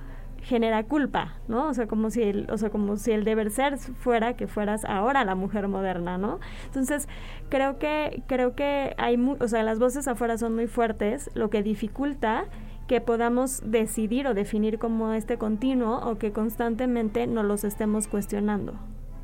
genera 0.42 0.82
culpa, 0.84 1.34
¿no? 1.46 1.68
O 1.68 1.74
sea, 1.74 1.86
como 1.86 2.10
si 2.10 2.22
el, 2.22 2.50
o 2.50 2.58
sea, 2.58 2.70
como 2.70 2.96
si 2.96 3.12
el 3.12 3.22
deber 3.22 3.50
ser 3.50 3.78
fuera 3.78 4.34
que 4.34 4.48
fueras 4.48 4.84
ahora 4.84 5.24
la 5.24 5.36
mujer 5.36 5.68
moderna, 5.68 6.18
¿no? 6.18 6.40
Entonces, 6.66 7.08
creo 7.48 7.78
que 7.78 8.24
creo 8.26 8.56
que 8.56 8.94
hay 8.98 9.16
o 9.38 9.48
sea, 9.48 9.62
las 9.62 9.78
voces 9.78 10.08
afuera 10.08 10.36
son 10.38 10.54
muy 10.56 10.66
fuertes, 10.66 11.30
lo 11.34 11.48
que 11.48 11.62
dificulta 11.62 12.46
que 12.92 13.00
podamos 13.00 13.62
decidir 13.64 14.26
o 14.26 14.34
definir 14.34 14.78
como 14.78 15.14
este 15.14 15.38
continuo 15.38 15.96
o 16.10 16.18
que 16.18 16.30
constantemente 16.30 17.26
nos 17.26 17.46
los 17.46 17.64
estemos 17.64 18.06
cuestionando. 18.06 18.74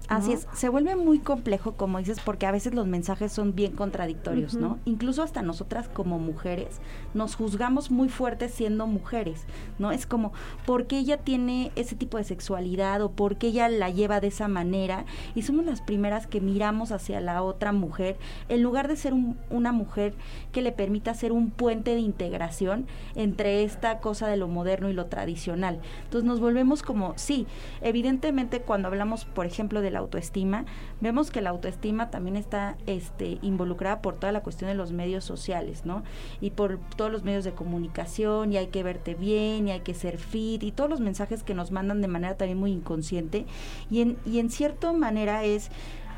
Así 0.09 0.33
es, 0.33 0.49
se 0.55 0.71
vuelve 0.71 0.97
muy 0.97 1.19
complejo, 1.19 1.73
como 1.73 1.99
dices, 1.99 2.19
porque 2.25 2.47
a 2.47 2.51
veces 2.51 2.75
los 2.75 2.87
mensajes 2.87 3.31
son 3.31 3.55
bien 3.55 3.73
contradictorios, 3.73 4.55
¿no? 4.55 4.79
Incluso 4.87 5.23
hasta 5.23 5.43
nosotras 5.43 5.89
como 5.89 6.19
mujeres 6.19 6.81
nos 7.13 7.37
juzgamos 7.37 7.91
muy 7.91 8.09
fuertes 8.09 8.53
siendo 8.53 8.87
mujeres, 8.87 9.45
¿no? 9.79 9.93
Es 9.93 10.07
como, 10.07 10.33
¿por 10.65 10.87
qué 10.87 10.99
ella 10.99 11.19
tiene 11.19 11.73
ese 11.77 11.95
tipo 11.95 12.17
de 12.17 12.25
sexualidad 12.25 13.03
o 13.03 13.11
por 13.11 13.37
qué 13.37 13.49
ella 13.49 13.69
la 13.69 13.91
lleva 13.91 14.21
de 14.21 14.29
esa 14.29 14.49
manera? 14.49 15.05
Y 15.35 15.43
somos 15.43 15.67
las 15.67 15.83
primeras 15.83 16.27
que 16.27 16.41
miramos 16.41 16.91
hacia 16.91 17.21
la 17.21 17.43
otra 17.43 17.73
mujer, 17.73 18.17
en 18.49 18.63
lugar 18.63 18.89
de 18.89 18.97
ser 18.97 19.13
una 19.51 19.73
mujer 19.73 20.15
que 20.53 20.63
le 20.63 20.73
permita 20.73 21.13
ser 21.13 21.33
un 21.33 21.51
puente 21.51 21.95
de 21.95 22.01
integración 22.01 22.87
entre 23.15 23.63
esta 23.63 24.01
cosa 24.01 24.27
de 24.27 24.37
lo 24.39 24.49
moderno 24.49 24.89
y 24.89 24.95
lo 24.95 25.07
tradicional. 25.07 25.81
Entonces 26.05 26.27
nos 26.27 26.41
volvemos 26.41 26.83
como, 26.83 27.13
sí, 27.17 27.47
evidentemente 27.83 28.63
cuando 28.63 28.89
hablamos, 28.89 29.27
por 29.27 29.45
ejemplo, 29.45 29.81
de 29.83 29.91
la 29.91 29.98
autoestima, 29.99 30.65
vemos 31.01 31.31
que 31.31 31.41
la 31.41 31.51
autoestima 31.51 32.11
también 32.11 32.37
está 32.37 32.77
este, 32.87 33.39
involucrada 33.43 34.03
por 34.03 34.17
toda 34.17 34.33
la 34.33 34.43
cuestión 34.43 34.69
de 34.69 34.75
los 34.75 34.93
medios 34.93 35.25
sociales, 35.25 35.85
¿no? 35.85 36.03
Y 36.41 36.51
por 36.51 36.79
todos 36.97 37.11
los 37.11 37.25
medios 37.25 37.45
de 37.45 37.53
comunicación, 37.53 38.53
y 38.53 38.57
hay 38.57 38.69
que 38.69 38.83
verte 38.83 39.15
bien, 39.15 39.69
y 39.69 39.73
hay 39.73 39.81
que 39.81 39.95
ser 39.95 40.19
fit, 40.19 40.63
y 40.63 40.73
todos 40.73 40.91
los 40.91 41.01
mensajes 41.01 41.43
que 41.43 41.55
nos 41.55 41.71
mandan 41.71 42.01
de 42.01 42.09
manera 42.09 42.37
también 42.37 42.59
muy 42.59 42.73
inconsciente. 42.73 43.47
Y 43.91 44.01
en, 44.01 44.19
y 44.25 44.39
en 44.39 44.51
cierta 44.51 44.93
manera 44.93 45.45
es 45.45 45.71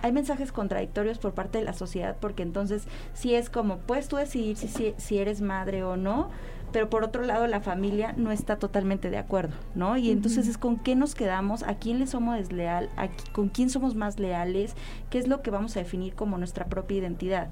hay 0.03 0.13
mensajes 0.13 0.51
contradictorios 0.51 1.19
por 1.19 1.35
parte 1.35 1.59
de 1.59 1.65
la 1.65 1.75
sociedad 1.75 2.17
porque 2.21 2.43
entonces 2.43 2.85
si 3.13 3.35
es 3.35 3.51
como 3.51 3.79
puedes 3.79 4.09
tú 4.09 4.17
decidir 4.17 4.57
si, 4.57 4.95
si 4.97 5.19
eres 5.19 5.41
madre 5.43 5.85
o 5.85 5.97
no 5.97 6.31
pero 6.73 6.89
por 6.89 7.05
otro 7.05 7.23
lado 7.23 7.47
la 7.47 7.61
familia 7.61 8.15
no 8.17 8.33
está 8.33 8.57
totalmente 8.57 9.11
de 9.11 9.19
acuerdo, 9.19 9.55
¿no? 9.75 9.97
Y 9.97 10.11
entonces 10.11 10.49
es 10.49 10.59
con 10.59 10.79
qué 10.79 10.95
nos 10.95 11.15
quedamos, 11.15 11.63
a 11.63 11.75
quién 11.75 11.99
le 11.99 12.07
somos 12.07 12.37
desleal, 12.37 12.89
a, 12.97 13.09
con 13.33 13.49
quién 13.49 13.71
somos 13.71 13.95
más 13.95 14.19
leales, 14.19 14.75
qué 15.11 15.19
es 15.19 15.29
lo 15.29 15.43
que 15.43 15.51
vamos 15.51 15.77
a 15.77 15.81
definir 15.81 16.15
como 16.15 16.39
nuestra 16.39 16.67
propia 16.67 16.99
identidad. 16.99 17.49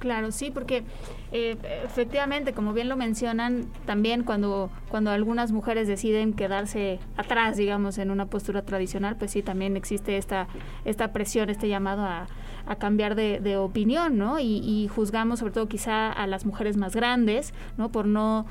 Claro, 0.00 0.32
sí, 0.32 0.50
porque 0.50 0.82
eh, 1.30 1.58
efectivamente, 1.84 2.54
como 2.54 2.72
bien 2.72 2.88
lo 2.88 2.96
mencionan, 2.96 3.66
también 3.84 4.24
cuando, 4.24 4.70
cuando 4.88 5.10
algunas 5.10 5.52
mujeres 5.52 5.86
deciden 5.86 6.32
quedarse 6.32 6.98
atrás, 7.18 7.58
digamos, 7.58 7.98
en 7.98 8.10
una 8.10 8.24
postura 8.24 8.62
tradicional, 8.62 9.16
pues 9.16 9.32
sí, 9.32 9.42
también 9.42 9.76
existe 9.76 10.16
esta, 10.16 10.48
esta 10.86 11.12
presión, 11.12 11.50
este 11.50 11.68
llamado 11.68 12.02
a, 12.02 12.26
a 12.66 12.76
cambiar 12.76 13.14
de, 13.14 13.56
opinión, 13.56 14.18
¿no? 14.18 14.38
Y, 14.38 14.88
juzgamos 14.94 15.40
sobre 15.40 15.52
todo 15.52 15.68
quizá 15.68 16.10
a 16.12 16.26
las 16.26 16.46
mujeres 16.46 16.76
más 16.76 16.94
grandes, 16.94 17.52
¿no? 17.76 17.90
Por 17.90 18.06
no 18.06 18.46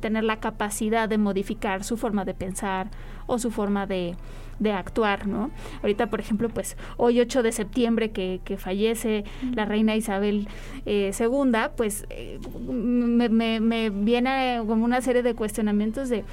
tener 0.00 0.24
la 0.24 0.40
capacidad 0.40 1.08
de 1.08 1.18
modificar 1.18 1.84
su 1.84 1.96
forma 1.96 2.24
de 2.24 2.34
pensar 2.34 2.90
o 3.26 3.38
su 3.38 3.50
forma 3.50 3.86
de, 3.86 4.16
de 4.58 4.72
actuar, 4.72 5.26
¿no? 5.26 5.50
Ahorita, 5.82 6.08
por 6.08 6.20
ejemplo, 6.20 6.48
pues 6.48 6.76
hoy 6.96 7.20
8 7.20 7.42
de 7.42 7.52
septiembre 7.52 8.10
que, 8.10 8.40
que 8.44 8.56
fallece 8.56 9.24
la 9.54 9.64
reina 9.64 9.96
Isabel 9.96 10.48
eh, 10.86 11.12
II, 11.18 11.52
pues 11.76 12.06
eh, 12.10 12.38
me, 12.68 13.28
me, 13.28 13.60
me, 13.60 13.90
viene 13.90 14.60
como 14.66 14.84
una 14.84 15.00
serie 15.00 15.22
de 15.22 15.34
cuestionamientos 15.34 16.08
de 16.08 16.24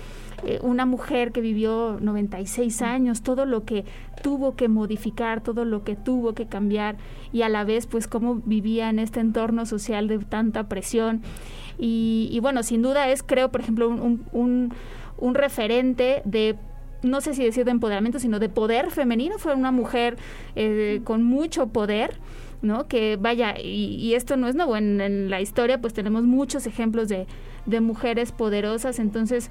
eh, 0.44 0.60
una 0.64 0.86
mujer 0.86 1.32
que 1.32 1.42
vivió 1.42 1.98
96 2.02 2.82
años, 2.82 3.22
todo 3.22 3.46
lo 3.46 3.64
que 3.64 3.86
tuvo 4.24 4.56
que 4.56 4.68
modificar, 4.68 5.42
todo 5.42 5.66
lo 5.66 5.84
que 5.84 5.96
tuvo 5.96 6.34
que 6.34 6.48
cambiar 6.48 6.98
y 7.32 7.44
a 7.44 7.50
la 7.50 7.64
vez 7.64 7.86
pues 7.86 8.08
cómo 8.08 8.36
vivía 8.46 8.90
en 8.90 9.00
este 9.00 9.20
entorno 9.20 9.66
social 9.66 10.08
de 10.08 10.20
tanta 10.20 10.68
presión. 10.68 11.22
Y, 11.78 12.30
y 12.32 12.40
bueno, 12.40 12.64
sin 12.64 12.82
duda 12.82 13.10
es, 13.10 13.24
creo, 13.24 13.50
por 13.52 13.62
ejemplo, 13.62 13.90
un, 13.90 14.26
un, 14.32 14.74
un 15.18 15.36
referente 15.36 16.22
de 16.26 16.58
no 17.04 17.22
sé 17.22 17.34
si 17.34 17.44
decir 17.44 17.66
de 17.66 17.72
empoderamiento, 17.72 18.20
sino 18.20 18.40
de 18.40 18.50
poder 18.50 18.92
femenino. 18.92 19.38
Fue 19.38 19.54
una 19.54 19.72
mujer 19.72 20.18
eh, 20.56 21.02
con 21.04 21.24
mucho 21.24 21.68
poder. 21.68 22.20
¿no? 22.62 22.88
Que 22.88 23.18
vaya, 23.20 23.56
y, 23.60 24.14
esto 24.14 24.38
no 24.38 24.48
es 24.48 24.54
nuevo, 24.54 24.78
en, 24.78 25.32
la 25.32 25.42
historia 25.42 25.82
pues 25.82 25.96
tenemos 25.96 26.26
muchos 26.26 26.68
ejemplos 26.68 27.10
de, 27.10 27.26
de 27.66 27.82
mujeres 27.82 28.32
poderosas, 28.32 29.00
entonces 29.00 29.50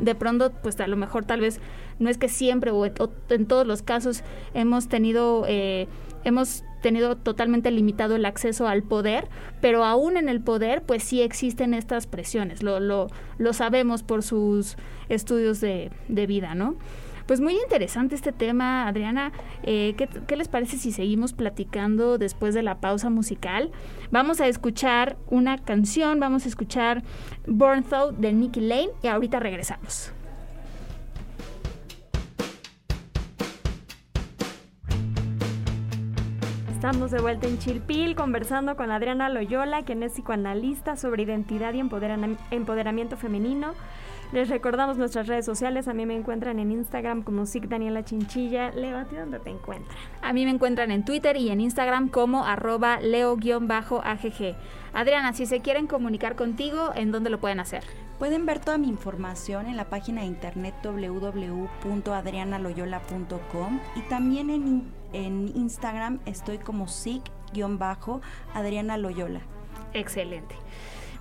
de 0.00 0.14
pronto, 0.14 0.52
pues 0.62 0.78
a 0.80 0.86
lo 0.86 0.96
mejor 0.96 1.24
tal 1.24 1.40
vez 1.40 1.60
no 1.98 2.10
es 2.10 2.18
que 2.18 2.28
siempre 2.28 2.70
o, 2.70 2.84
en 2.84 3.46
todos 3.46 3.66
los 3.66 3.82
casos 3.82 4.22
hemos 4.52 4.88
tenido 4.88 5.44
eh, 5.48 5.86
hemos 6.24 6.64
tenido 6.82 7.16
totalmente 7.16 7.70
limitado 7.70 8.16
el 8.16 8.26
acceso 8.26 8.68
al 8.68 8.82
poder, 8.82 9.28
pero 9.60 9.84
aún 9.84 10.16
en 10.16 10.28
el 10.28 10.40
poder, 10.40 10.82
pues 10.82 11.02
sí 11.02 11.22
existen 11.22 11.72
estas 11.72 12.06
presiones, 12.06 12.62
lo, 12.62 12.80
lo, 12.80 13.08
lo 13.38 13.52
sabemos 13.52 14.02
por 14.02 14.22
sus 14.22 14.76
estudios 15.08 15.60
de, 15.60 15.90
de 16.08 16.26
vida, 16.26 16.54
¿no? 16.54 16.76
Pues 17.26 17.40
muy 17.40 17.54
interesante 17.54 18.14
este 18.14 18.32
tema, 18.32 18.86
Adriana. 18.86 19.32
Eh, 19.62 19.94
¿qué, 19.96 20.08
¿qué, 20.26 20.36
les 20.36 20.48
parece 20.48 20.76
si 20.76 20.92
seguimos 20.92 21.32
platicando 21.32 22.18
después 22.18 22.52
de 22.54 22.62
la 22.62 22.80
pausa 22.80 23.08
musical? 23.08 23.70
Vamos 24.10 24.42
a 24.42 24.46
escuchar 24.46 25.16
una 25.30 25.56
canción, 25.56 26.20
vamos 26.20 26.44
a 26.44 26.48
escuchar 26.48 27.02
Born 27.46 27.82
Thought 27.82 28.16
de 28.16 28.34
Nicky 28.34 28.60
Lane 28.60 28.90
y 29.02 29.06
ahorita 29.06 29.40
regresamos. 29.40 30.12
Estamos 36.84 37.10
de 37.10 37.22
vuelta 37.22 37.46
en 37.46 37.58
Chilpil 37.58 38.14
conversando 38.14 38.76
con 38.76 38.90
Adriana 38.90 39.30
Loyola, 39.30 39.84
quien 39.84 40.02
es 40.02 40.12
psicoanalista 40.12 40.96
sobre 40.96 41.22
identidad 41.22 41.72
y 41.72 41.80
empoderamiento 41.80 43.16
femenino. 43.16 43.72
Les 44.34 44.50
recordamos 44.50 44.98
nuestras 44.98 45.26
redes 45.26 45.46
sociales. 45.46 45.88
A 45.88 45.94
mí 45.94 46.04
me 46.04 46.14
encuentran 46.14 46.58
en 46.58 46.70
Instagram 46.70 47.22
como 47.22 47.46
SIC 47.46 47.68
Daniela 47.68 48.04
Chinchilla. 48.04 48.70
Leo, 48.72 48.98
¿a 48.98 49.06
ti 49.06 49.16
dónde 49.16 49.38
te 49.38 49.48
encuentran? 49.48 49.96
A 50.20 50.34
mí 50.34 50.44
me 50.44 50.50
encuentran 50.50 50.90
en 50.90 51.06
Twitter 51.06 51.38
y 51.38 51.48
en 51.48 51.62
Instagram 51.62 52.10
como 52.10 52.44
arroba 52.44 53.00
leo-agg. 53.00 54.56
Adriana, 54.92 55.32
si 55.32 55.46
se 55.46 55.60
quieren 55.60 55.86
comunicar 55.86 56.36
contigo, 56.36 56.90
¿en 56.94 57.12
dónde 57.12 57.30
lo 57.30 57.40
pueden 57.40 57.60
hacer? 57.60 57.82
Pueden 58.18 58.46
ver 58.46 58.60
toda 58.60 58.78
mi 58.78 58.88
información 58.88 59.66
en 59.66 59.76
la 59.76 59.90
página 59.90 60.22
de 60.22 60.28
internet 60.28 60.74
www.adrianaloyola.com 60.82 63.80
y 63.96 64.00
también 64.02 64.50
en 64.50 64.94
en 65.14 65.50
Instagram 65.56 66.20
estoy 66.26 66.58
como 66.58 66.88
SIC-Adriana 66.88 68.98
Loyola. 68.98 69.40
Excelente. 69.94 70.54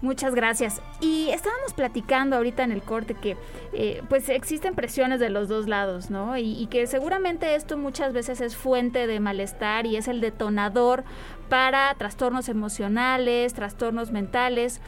Muchas 0.02 0.36
gracias. 0.36 0.82
Y 1.00 1.30
estábamos 1.30 1.74
platicando 1.74 2.36
ahorita 2.36 2.64
en 2.64 2.74
el 2.74 2.82
corte 2.82 3.14
que 3.14 3.38
eh, 3.72 4.02
pues 4.10 4.28
existen 4.28 4.76
presiones 4.76 5.22
de 5.22 5.30
los 5.30 5.48
dos 5.48 5.70
lados, 5.70 6.10
¿no? 6.10 6.38
Y, 6.38 6.62
y, 6.62 6.68
que 6.68 6.88
seguramente 6.88 7.56
esto 7.56 7.78
muchas 7.78 8.12
veces 8.12 8.42
es 8.42 8.58
fuente 8.58 9.08
de 9.08 9.22
malestar 9.22 9.86
y 9.86 9.96
es 9.96 10.10
el 10.10 10.20
detonador 10.20 11.06
para 11.48 11.94
trastornos 11.94 12.50
emocionales, 12.50 13.54
trastornos 13.54 14.12
mentales. 14.12 14.82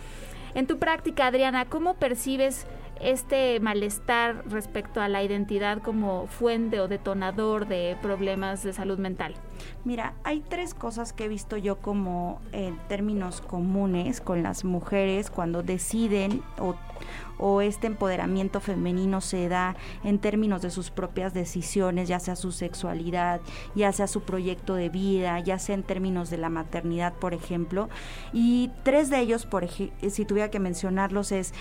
En 0.56 0.68
tu 0.68 0.80
práctica, 0.80 1.28
Adriana, 1.28 1.66
¿cómo 1.66 1.96
percibes 1.96 2.66
este 3.02 3.60
malestar 3.60 4.50
respecto 4.50 5.02
a 5.02 5.10
la 5.10 5.22
identidad 5.22 5.82
como 5.82 6.28
fuente 6.28 6.80
o 6.80 6.88
detonador 6.88 7.68
de 7.68 7.98
problemas 8.02 8.64
de 8.64 8.72
salud 8.72 8.98
mental? 8.98 9.36
Mira, 9.84 10.14
hay 10.24 10.42
tres 10.42 10.74
cosas 10.74 11.14
que 11.14 11.26
he 11.26 11.28
visto 11.28 11.58
yo 11.58 11.78
como 11.78 12.42
en 12.52 12.78
términos 12.88 13.42
comunes 13.42 14.22
con 14.22 14.44
las 14.44 14.64
mujeres 14.64 15.30
cuando 15.30 15.64
deciden 15.64 16.42
o, 16.60 16.76
o 17.38 17.62
este 17.62 17.88
empoderamiento 17.88 18.60
femenino 18.60 19.22
se 19.22 19.48
da 19.50 19.76
en 20.04 20.20
términos 20.20 20.62
de 20.62 20.72
sus 20.72 20.92
propias 20.92 21.34
decisiones, 21.34 22.08
ya 22.08 22.20
sea 22.20 22.36
su 22.36 22.52
sexualidad, 22.52 23.42
ya 23.76 23.92
sea 23.92 24.08
su 24.08 24.22
proyecto 24.22 24.76
de 24.76 24.90
vida, 24.90 25.40
ya 25.40 25.60
sea 25.60 25.76
en 25.76 25.84
términos 25.84 26.30
de 26.30 26.38
la 26.38 26.50
maternidad, 26.50 27.14
por 27.14 27.34
ejemplo. 27.34 27.90
Y 28.34 28.72
tres 28.84 29.10
de 29.10 29.20
ellos, 29.20 29.46
por 29.46 29.68
si 29.68 30.26
tuviera 30.26 30.50
que 30.50 30.60
mencionarlos, 30.60 31.32
es 31.32 31.54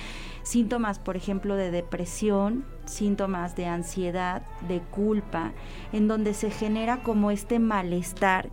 síntomas, 0.42 0.98
por 0.98 1.16
ejemplo, 1.16 1.56
de 1.56 1.70
depresión, 1.70 2.64
síntomas 2.86 3.56
de 3.56 3.66
ansiedad, 3.66 4.42
de 4.68 4.80
culpa, 4.80 5.52
en 5.92 6.08
donde 6.08 6.34
se 6.34 6.50
genera 6.50 7.02
como 7.02 7.30
este 7.30 7.58
malestar 7.58 8.50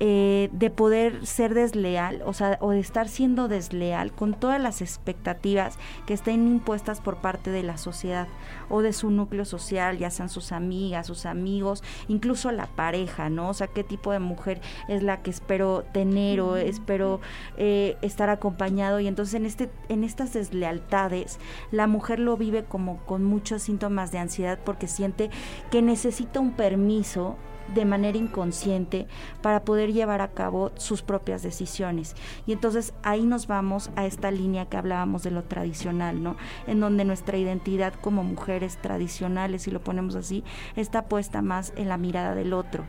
eh, 0.00 0.48
de 0.52 0.70
poder 0.70 1.24
ser 1.24 1.54
desleal, 1.54 2.22
o 2.26 2.32
sea, 2.32 2.58
o 2.60 2.70
de 2.70 2.80
estar 2.80 3.08
siendo 3.08 3.46
desleal 3.46 4.12
con 4.12 4.34
todas 4.34 4.60
las 4.60 4.82
expectativas 4.82 5.78
que 6.06 6.14
estén 6.14 6.48
impuestas 6.48 7.00
por 7.00 7.18
parte 7.18 7.50
de 7.50 7.62
la 7.62 7.76
sociedad 7.76 8.26
o 8.68 8.82
de 8.82 8.92
su 8.92 9.10
núcleo 9.10 9.44
social, 9.44 9.98
ya 9.98 10.10
sean 10.10 10.28
sus 10.28 10.50
amigas, 10.50 11.06
sus 11.06 11.26
amigos, 11.26 11.84
incluso 12.08 12.50
la 12.50 12.66
pareja, 12.66 13.30
¿no? 13.30 13.50
O 13.50 13.54
sea, 13.54 13.68
qué 13.68 13.84
tipo 13.84 14.10
de 14.10 14.18
mujer 14.18 14.60
es 14.88 15.02
la 15.02 15.22
que 15.22 15.30
espero 15.30 15.84
tener 15.92 16.40
o 16.40 16.56
espero 16.56 17.20
eh, 17.56 17.96
estar 18.02 18.30
acompañado 18.30 18.98
y 18.98 19.06
entonces 19.06 19.34
en 19.34 19.46
este 19.46 19.70
en 19.88 20.04
estas 20.04 20.32
deslealtades 20.32 21.38
la 21.70 21.86
mujer 21.86 22.18
lo 22.18 22.36
vive 22.36 22.64
como 22.64 22.98
con 23.04 23.24
muchos 23.24 23.62
síntomas 23.62 24.10
de 24.10 24.18
ansiedad 24.18 24.58
porque 24.64 24.88
siente 24.88 25.30
que 25.70 25.82
necesita 25.82 26.40
un 26.40 26.52
permiso 26.52 27.36
de 27.72 27.84
manera 27.84 28.18
inconsciente 28.18 29.06
para 29.42 29.64
poder 29.64 29.92
llevar 29.92 30.20
a 30.20 30.32
cabo 30.32 30.72
sus 30.76 31.02
propias 31.02 31.42
decisiones. 31.42 32.14
Y 32.46 32.52
entonces 32.52 32.94
ahí 33.02 33.22
nos 33.22 33.46
vamos 33.46 33.90
a 33.96 34.06
esta 34.06 34.30
línea 34.30 34.66
que 34.66 34.76
hablábamos 34.76 35.22
de 35.22 35.30
lo 35.30 35.44
tradicional, 35.44 36.22
¿no? 36.22 36.36
En 36.66 36.80
donde 36.80 37.04
nuestra 37.04 37.38
identidad 37.38 37.94
como 37.94 38.24
mujeres 38.24 38.76
tradicionales, 38.80 39.62
si 39.62 39.70
lo 39.70 39.80
ponemos 39.80 40.14
así, 40.16 40.44
está 40.76 41.02
puesta 41.02 41.42
más 41.42 41.72
en 41.76 41.88
la 41.88 41.96
mirada 41.96 42.34
del 42.34 42.52
otro, 42.52 42.84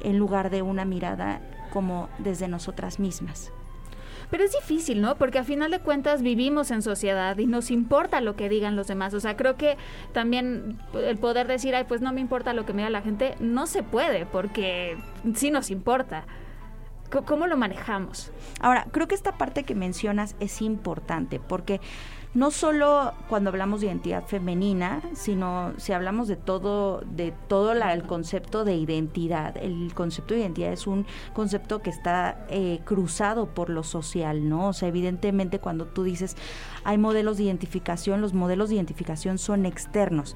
en 0.00 0.18
lugar 0.18 0.50
de 0.50 0.62
una 0.62 0.84
mirada 0.84 1.40
como 1.72 2.08
desde 2.18 2.48
nosotras 2.48 2.98
mismas. 3.00 3.52
Pero 4.34 4.46
es 4.46 4.52
difícil, 4.52 5.00
¿no? 5.00 5.14
Porque 5.14 5.38
a 5.38 5.44
final 5.44 5.70
de 5.70 5.78
cuentas 5.78 6.20
vivimos 6.20 6.72
en 6.72 6.82
sociedad 6.82 7.38
y 7.38 7.46
nos 7.46 7.70
importa 7.70 8.20
lo 8.20 8.34
que 8.34 8.48
digan 8.48 8.74
los 8.74 8.88
demás. 8.88 9.14
O 9.14 9.20
sea, 9.20 9.36
creo 9.36 9.56
que 9.56 9.76
también 10.12 10.76
el 10.92 11.18
poder 11.18 11.46
decir, 11.46 11.72
ay, 11.76 11.84
pues 11.86 12.00
no 12.00 12.12
me 12.12 12.20
importa 12.20 12.52
lo 12.52 12.66
que 12.66 12.72
me 12.72 12.82
diga 12.82 12.90
la 12.90 13.00
gente, 13.00 13.36
no 13.38 13.68
se 13.68 13.84
puede, 13.84 14.26
porque 14.26 14.96
sí 15.36 15.52
nos 15.52 15.70
importa. 15.70 16.24
¿Cómo 17.26 17.46
lo 17.46 17.56
manejamos? 17.56 18.32
Ahora, 18.58 18.88
creo 18.90 19.06
que 19.06 19.14
esta 19.14 19.38
parte 19.38 19.62
que 19.62 19.76
mencionas 19.76 20.34
es 20.40 20.62
importante, 20.62 21.38
porque 21.38 21.80
no 22.34 22.50
solo 22.50 23.12
cuando 23.28 23.50
hablamos 23.50 23.80
de 23.80 23.86
identidad 23.86 24.26
femenina, 24.26 25.02
sino 25.14 25.72
si 25.76 25.92
hablamos 25.92 26.26
de 26.26 26.36
todo, 26.36 27.00
de 27.02 27.32
todo 27.48 27.72
el 27.72 28.02
concepto 28.04 28.64
de 28.64 28.74
identidad. 28.74 29.56
El 29.56 29.94
concepto 29.94 30.34
de 30.34 30.40
identidad 30.40 30.72
es 30.72 30.88
un 30.88 31.06
concepto 31.32 31.80
que 31.80 31.90
está 31.90 32.44
eh, 32.48 32.80
cruzado 32.84 33.46
por 33.46 33.70
lo 33.70 33.84
social, 33.84 34.48
¿no? 34.48 34.68
O 34.68 34.72
sea, 34.72 34.88
evidentemente 34.88 35.60
cuando 35.60 35.86
tú 35.86 36.02
dices 36.02 36.36
hay 36.82 36.98
modelos 36.98 37.38
de 37.38 37.44
identificación, 37.44 38.20
los 38.20 38.34
modelos 38.34 38.68
de 38.68 38.76
identificación 38.76 39.38
son 39.38 39.64
externos. 39.64 40.34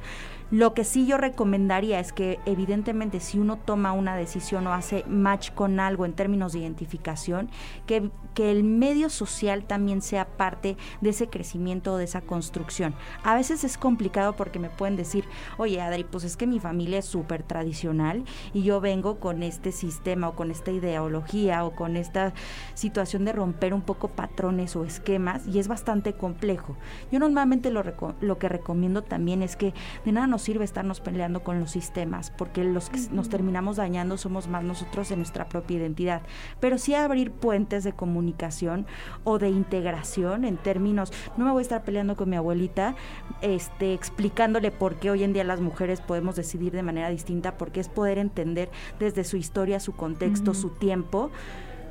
Lo 0.50 0.72
que 0.72 0.84
sí 0.84 1.06
yo 1.06 1.18
recomendaría 1.18 2.00
es 2.00 2.14
que 2.14 2.40
evidentemente 2.46 3.20
si 3.20 3.38
uno 3.38 3.58
toma 3.58 3.92
una 3.92 4.16
decisión 4.16 4.66
o 4.66 4.72
hace 4.72 5.04
match 5.06 5.50
con 5.52 5.78
algo 5.78 6.06
en 6.06 6.14
términos 6.14 6.52
de 6.52 6.60
identificación, 6.60 7.50
que, 7.86 8.10
que 8.32 8.50
el 8.50 8.64
medio 8.64 9.10
social 9.10 9.64
también 9.64 10.00
sea 10.00 10.26
parte 10.26 10.78
de 11.02 11.10
ese 11.10 11.28
crecimiento 11.28 11.87
de 11.96 12.04
esa 12.04 12.20
construcción. 12.20 12.94
A 13.24 13.34
veces 13.34 13.64
es 13.64 13.78
complicado 13.78 14.36
porque 14.36 14.58
me 14.58 14.70
pueden 14.70 14.96
decir, 14.96 15.24
oye 15.56 15.80
Adri, 15.80 16.04
pues 16.04 16.24
es 16.24 16.36
que 16.36 16.46
mi 16.46 16.60
familia 16.60 16.98
es 16.98 17.06
súper 17.06 17.42
tradicional 17.42 18.24
y 18.52 18.62
yo 18.62 18.80
vengo 18.80 19.18
con 19.18 19.42
este 19.42 19.72
sistema 19.72 20.28
o 20.28 20.36
con 20.36 20.50
esta 20.50 20.70
ideología 20.70 21.64
o 21.64 21.74
con 21.74 21.96
esta 21.96 22.32
situación 22.74 23.24
de 23.24 23.32
romper 23.32 23.74
un 23.74 23.82
poco 23.82 24.08
patrones 24.08 24.76
o 24.76 24.84
esquemas 24.84 25.46
y 25.46 25.58
es 25.58 25.68
bastante 25.68 26.12
complejo. 26.12 26.76
Yo 27.10 27.18
normalmente 27.18 27.70
lo, 27.70 27.82
lo 28.20 28.38
que 28.38 28.48
recomiendo 28.48 29.02
también 29.02 29.42
es 29.42 29.56
que 29.56 29.74
de 30.04 30.12
nada 30.12 30.26
nos 30.26 30.42
sirve 30.42 30.64
estarnos 30.64 31.00
peleando 31.00 31.42
con 31.42 31.60
los 31.60 31.70
sistemas, 31.70 32.30
porque 32.30 32.64
los 32.64 32.90
que 32.90 33.00
nos 33.12 33.28
terminamos 33.28 33.76
dañando 33.76 34.16
somos 34.16 34.48
más 34.48 34.64
nosotros 34.64 35.10
en 35.10 35.18
nuestra 35.18 35.48
propia 35.48 35.78
identidad. 35.78 36.22
Pero 36.60 36.78
sí 36.78 36.94
abrir 36.94 37.30
puentes 37.30 37.84
de 37.84 37.92
comunicación 37.92 38.86
o 39.24 39.38
de 39.38 39.50
integración 39.50 40.44
en 40.44 40.56
términos, 40.56 41.12
no 41.36 41.44
me 41.44 41.52
voy 41.52 41.60
a 41.60 41.62
estar 41.62 41.77
peleando 41.82 42.16
con 42.16 42.30
mi 42.30 42.36
abuelita, 42.36 42.94
este, 43.42 43.94
explicándole 43.94 44.70
por 44.70 44.96
qué 44.96 45.10
hoy 45.10 45.24
en 45.24 45.32
día 45.32 45.44
las 45.44 45.60
mujeres 45.60 46.00
podemos 46.00 46.36
decidir 46.36 46.72
de 46.72 46.82
manera 46.82 47.10
distinta, 47.10 47.56
porque 47.56 47.80
es 47.80 47.88
poder 47.88 48.18
entender 48.18 48.70
desde 48.98 49.24
su 49.24 49.36
historia, 49.36 49.80
su 49.80 49.92
contexto, 49.92 50.54
su 50.54 50.70
tiempo 50.70 51.30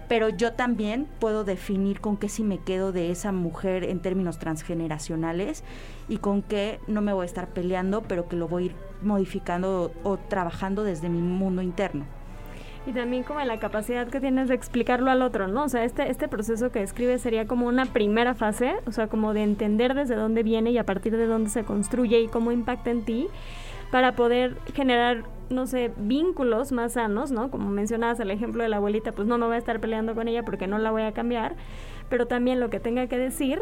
pero 0.08 0.29
yo 0.29 0.53
también 0.53 1.08
puedo 1.20 1.44
definir 1.44 2.00
con 2.00 2.17
qué 2.17 2.29
si 2.29 2.44
me 2.44 2.60
quedo 2.60 2.91
de 2.91 3.12
esa 3.12 3.32
mujer 3.32 3.84
en 3.84 4.00
términos 4.00 4.39
transgeneracionales 4.39 5.63
y 6.08 6.17
con 6.17 6.41
qué 6.41 6.79
no 6.88 7.01
me 7.01 7.13
voy 7.13 7.24
a 7.24 7.25
estar 7.25 7.50
peleando, 7.50 8.03
pero 8.03 8.29
que 8.29 8.38
lo 8.38 8.48
voy 8.48 8.63
a 8.63 8.65
ir 8.67 8.75
modificando 9.01 9.92
o, 10.03 10.18
trabajando 10.18 10.83
desde 10.83 11.09
mi 11.09 11.22
mundo 11.22 11.62
interno. 11.62 12.05
Y 12.88 12.94
también 12.94 13.24
como 13.24 13.42
la 13.42 13.60
capacidad 13.60 14.08
que 14.08 14.22
tienes 14.22 14.48
de 14.48 14.56
explicarlo 14.56 15.12
al 15.12 15.22
otro, 15.22 15.48
¿no? 15.48 15.66
O 15.66 15.70
sea, 15.70 15.84
este, 15.84 16.10
este 16.10 16.30
proceso 16.30 16.72
que 16.72 16.80
describe 16.80 17.20
sería 17.20 17.46
como 17.46 17.68
una 17.68 17.86
primera 17.86 18.34
fase, 18.34 18.76
o 18.86 18.94
sea, 18.94 19.08
como 19.08 19.34
de 19.34 19.44
entender 19.44 19.94
desde 19.94 20.16
dónde 20.16 20.42
viene 20.42 20.72
y 20.72 20.78
a 20.78 20.86
partir 20.86 21.18
de 21.18 21.28
dónde 21.28 21.50
se 21.50 21.66
construye 21.66 22.22
y 22.22 22.28
cómo 22.30 22.54
impacta 22.54 22.90
en 22.90 23.04
ti 23.04 23.28
para 23.92 24.14
poder 24.14 24.56
generar 24.74 25.26
no 25.50 25.66
sé, 25.66 25.92
vínculos 25.98 26.72
más 26.72 26.94
sanos, 26.94 27.32
¿no? 27.32 27.50
Como 27.52 27.70
mencionabas 27.70 28.20
el 28.20 28.32
ejemplo 28.32 28.64
de 28.64 28.70
la 28.70 28.78
abuelita, 28.78 29.12
pues 29.12 29.28
no 29.28 29.38
me 29.38 29.46
voy 29.46 29.56
a 29.56 29.60
estar 29.60 29.80
peleando 29.80 30.16
con 30.16 30.28
ella 30.28 30.44
porque 30.44 30.68
no 30.68 30.78
la 30.78 30.92
voy 30.92 31.04
a 31.04 31.14
cambiar, 31.14 31.56
pero 32.10 32.28
también 32.28 32.60
lo 32.60 32.70
que 32.70 32.80
tenga 32.80 33.08
que 33.08 33.18
decir, 33.18 33.62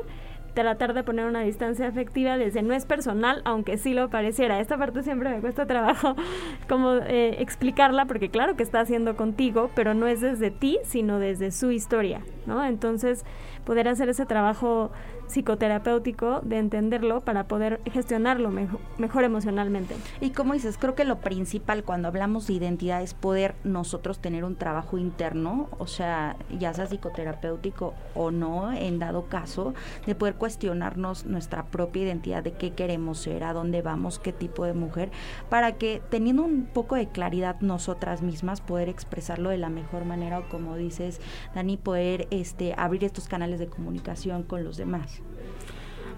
tratar 0.55 0.95
de 0.95 1.03
poner 1.03 1.25
una 1.25 1.41
distancia 1.41 1.87
afectiva 1.87 2.37
desde 2.37 2.63
no 2.63 2.73
es 2.73 2.85
personal, 2.85 3.41
aunque 3.45 3.77
sí 3.77 3.93
lo 3.93 4.09
pareciera. 4.09 4.59
Esta 4.59 4.77
parte 4.77 5.03
siempre 5.03 5.29
me 5.29 5.41
cuesta 5.41 5.67
trabajo 5.67 6.15
como 6.67 6.95
eh, 6.95 7.35
explicarla, 7.41 8.05
porque 8.05 8.29
claro 8.29 8.55
que 8.55 8.63
está 8.63 8.79
haciendo 8.79 9.15
contigo, 9.15 9.69
pero 9.75 9.93
no 9.93 10.07
es 10.07 10.21
desde 10.21 10.49
ti, 10.49 10.79
sino 10.83 11.19
desde 11.19 11.51
su 11.51 11.69
historia, 11.69 12.21
¿no? 12.47 12.65
Entonces, 12.65 13.23
poder 13.65 13.87
hacer 13.87 14.09
ese 14.09 14.25
trabajo 14.25 14.91
psicoterapéutico 15.27 16.41
de 16.41 16.59
entenderlo 16.59 17.21
para 17.21 17.47
poder 17.47 17.81
gestionarlo 17.91 18.51
mejor, 18.51 18.79
mejor, 18.97 19.23
emocionalmente. 19.23 19.95
Y 20.21 20.29
como 20.31 20.53
dices, 20.53 20.77
creo 20.77 20.95
que 20.95 21.03
lo 21.03 21.19
principal 21.19 21.83
cuando 21.83 22.07
hablamos 22.07 22.47
de 22.47 22.53
identidad 22.53 23.01
es 23.01 23.13
poder 23.13 23.55
nosotros 23.63 24.19
tener 24.19 24.43
un 24.43 24.55
trabajo 24.55 24.97
interno, 24.97 25.67
o 25.79 25.87
sea, 25.87 26.37
ya 26.57 26.73
sea 26.73 26.85
psicoterapéutico 26.85 27.93
o 28.13 28.31
no, 28.31 28.71
en 28.71 28.99
dado 28.99 29.25
caso, 29.25 29.73
de 30.05 30.15
poder 30.15 30.35
cuestionarnos 30.35 31.25
nuestra 31.25 31.65
propia 31.65 32.03
identidad, 32.03 32.43
de 32.43 32.53
qué 32.53 32.73
queremos 32.73 33.19
ser, 33.19 33.43
a 33.43 33.53
dónde 33.53 33.81
vamos, 33.81 34.19
qué 34.19 34.31
tipo 34.31 34.65
de 34.65 34.73
mujer, 34.73 35.09
para 35.49 35.73
que 35.73 36.01
teniendo 36.09 36.43
un 36.43 36.65
poco 36.65 36.95
de 36.95 37.07
claridad 37.07 37.59
nosotras 37.61 38.21
mismas 38.21 38.61
poder 38.61 38.89
expresarlo 38.89 39.49
de 39.49 39.57
la 39.57 39.69
mejor 39.69 40.05
manera 40.05 40.39
o 40.39 40.49
como 40.49 40.75
dices, 40.75 41.19
Dani, 41.53 41.77
poder 41.77 42.27
este 42.31 42.73
abrir 42.77 43.03
estos 43.03 43.27
canales 43.27 43.54
de 43.59 43.67
comunicación 43.67 44.43
con 44.43 44.63
los 44.63 44.77
demás. 44.77 45.21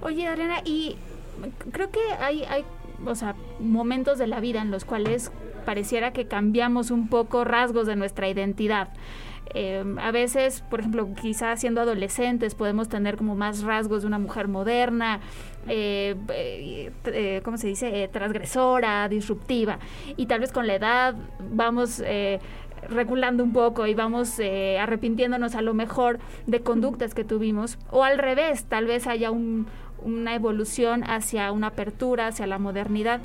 Oye, 0.01 0.27
Adriana, 0.27 0.61
y 0.65 0.95
creo 1.71 1.91
que 1.91 1.99
hay, 2.19 2.43
hay 2.43 2.65
o 3.05 3.15
sea, 3.15 3.35
momentos 3.59 4.17
de 4.17 4.27
la 4.27 4.39
vida 4.39 4.61
en 4.61 4.71
los 4.71 4.85
cuales 4.85 5.31
pareciera 5.65 6.13
que 6.13 6.27
cambiamos 6.27 6.91
un 6.91 7.09
poco 7.09 7.43
rasgos 7.43 7.87
de 7.87 7.95
nuestra 7.95 8.29
identidad. 8.29 8.89
Eh, 9.53 9.83
a 9.99 10.11
veces, 10.11 10.61
por 10.69 10.79
ejemplo, 10.79 11.09
quizás 11.19 11.59
siendo 11.59 11.81
adolescentes 11.81 12.55
podemos 12.55 12.89
tener 12.89 13.17
como 13.17 13.35
más 13.35 13.63
rasgos 13.63 14.01
de 14.01 14.07
una 14.07 14.19
mujer 14.19 14.47
moderna, 14.47 15.19
eh, 15.67 16.15
eh, 16.29 17.41
¿cómo 17.43 17.57
se 17.57 17.67
dice? 17.67 18.09
transgresora, 18.11 19.07
disruptiva. 19.09 19.79
Y 20.15 20.25
tal 20.25 20.41
vez 20.41 20.51
con 20.51 20.67
la 20.67 20.75
edad 20.75 21.15
vamos 21.51 22.01
regulando 22.89 23.43
un 23.43 23.53
poco 23.53 23.87
y 23.87 23.93
vamos 23.93 24.39
eh, 24.39 24.79
arrepintiéndonos 24.79 25.55
a 25.55 25.61
lo 25.61 25.73
mejor 25.73 26.19
de 26.45 26.61
conductas 26.61 27.13
que 27.13 27.23
tuvimos, 27.23 27.77
o 27.89 28.03
al 28.03 28.17
revés, 28.17 28.65
tal 28.65 28.85
vez 28.85 29.07
haya 29.07 29.31
una 29.31 30.35
evolución 30.35 31.03
hacia 31.03 31.51
una 31.51 31.67
apertura, 31.67 32.27
hacia 32.27 32.47
la 32.47 32.59
modernidad, 32.59 33.21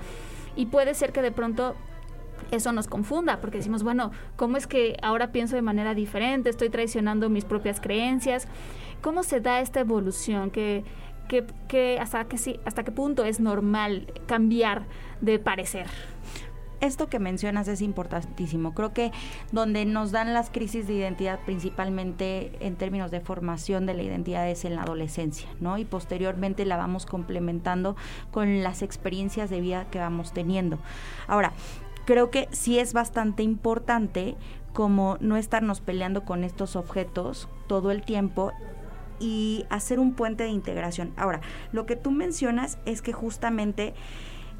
y 0.56 0.66
puede 0.66 0.94
ser 0.94 1.12
que 1.12 1.22
de 1.22 1.32
pronto 1.32 1.74
eso 2.50 2.72
nos 2.72 2.86
confunda, 2.86 3.40
porque 3.40 3.58
decimos, 3.58 3.82
bueno, 3.82 4.10
¿cómo 4.36 4.56
es 4.56 4.66
que 4.66 4.96
ahora 5.02 5.32
pienso 5.32 5.56
de 5.56 5.62
manera 5.62 5.94
diferente? 5.94 6.50
Estoy 6.50 6.68
traicionando 6.68 7.30
mis 7.30 7.44
propias 7.44 7.80
creencias. 7.80 8.46
¿Cómo 9.00 9.22
se 9.22 9.40
da 9.40 9.60
esta 9.60 9.80
evolución? 9.80 10.50
que, 10.50 10.84
hasta, 11.98 12.24
que 12.24 12.36
sí, 12.36 12.60
¿Hasta 12.66 12.84
qué 12.84 12.92
punto 12.92 13.24
es 13.24 13.40
normal 13.40 14.12
cambiar 14.26 14.84
de 15.22 15.38
parecer? 15.38 15.86
Esto 16.82 17.08
que 17.08 17.18
mencionas 17.18 17.68
es 17.68 17.80
importantísimo. 17.80 18.74
Creo 18.74 18.92
que 18.92 19.12
donde 19.52 19.84
nos 19.84 20.10
dan 20.10 20.34
las 20.34 20.50
crisis 20.50 20.86
de 20.86 20.94
identidad 20.94 21.40
principalmente 21.46 22.52
en 22.60 22.76
términos 22.76 23.10
de 23.10 23.20
formación 23.20 23.86
de 23.86 23.94
la 23.94 24.02
identidad 24.02 24.48
es 24.50 24.64
en 24.64 24.74
la 24.74 24.82
adolescencia, 24.82 25.48
¿no? 25.60 25.78
Y 25.78 25.84
posteriormente 25.84 26.66
la 26.66 26.76
vamos 26.76 27.06
complementando 27.06 27.96
con 28.32 28.62
las 28.62 28.82
experiencias 28.82 29.48
de 29.48 29.60
vida 29.60 29.86
que 29.90 30.00
vamos 30.00 30.32
teniendo. 30.32 30.78
Ahora, 31.28 31.52
creo 32.04 32.30
que 32.30 32.48
sí 32.50 32.78
es 32.78 32.92
bastante 32.92 33.44
importante 33.44 34.36
como 34.72 35.18
no 35.20 35.36
estarnos 35.36 35.80
peleando 35.80 36.24
con 36.24 36.42
estos 36.42 36.74
objetos 36.76 37.48
todo 37.68 37.92
el 37.92 38.02
tiempo 38.02 38.52
y 39.20 39.66
hacer 39.70 40.00
un 40.00 40.14
puente 40.14 40.42
de 40.42 40.50
integración. 40.50 41.12
Ahora, 41.16 41.42
lo 41.70 41.86
que 41.86 41.94
tú 41.94 42.10
mencionas 42.10 42.78
es 42.86 43.02
que 43.02 43.12
justamente 43.12 43.94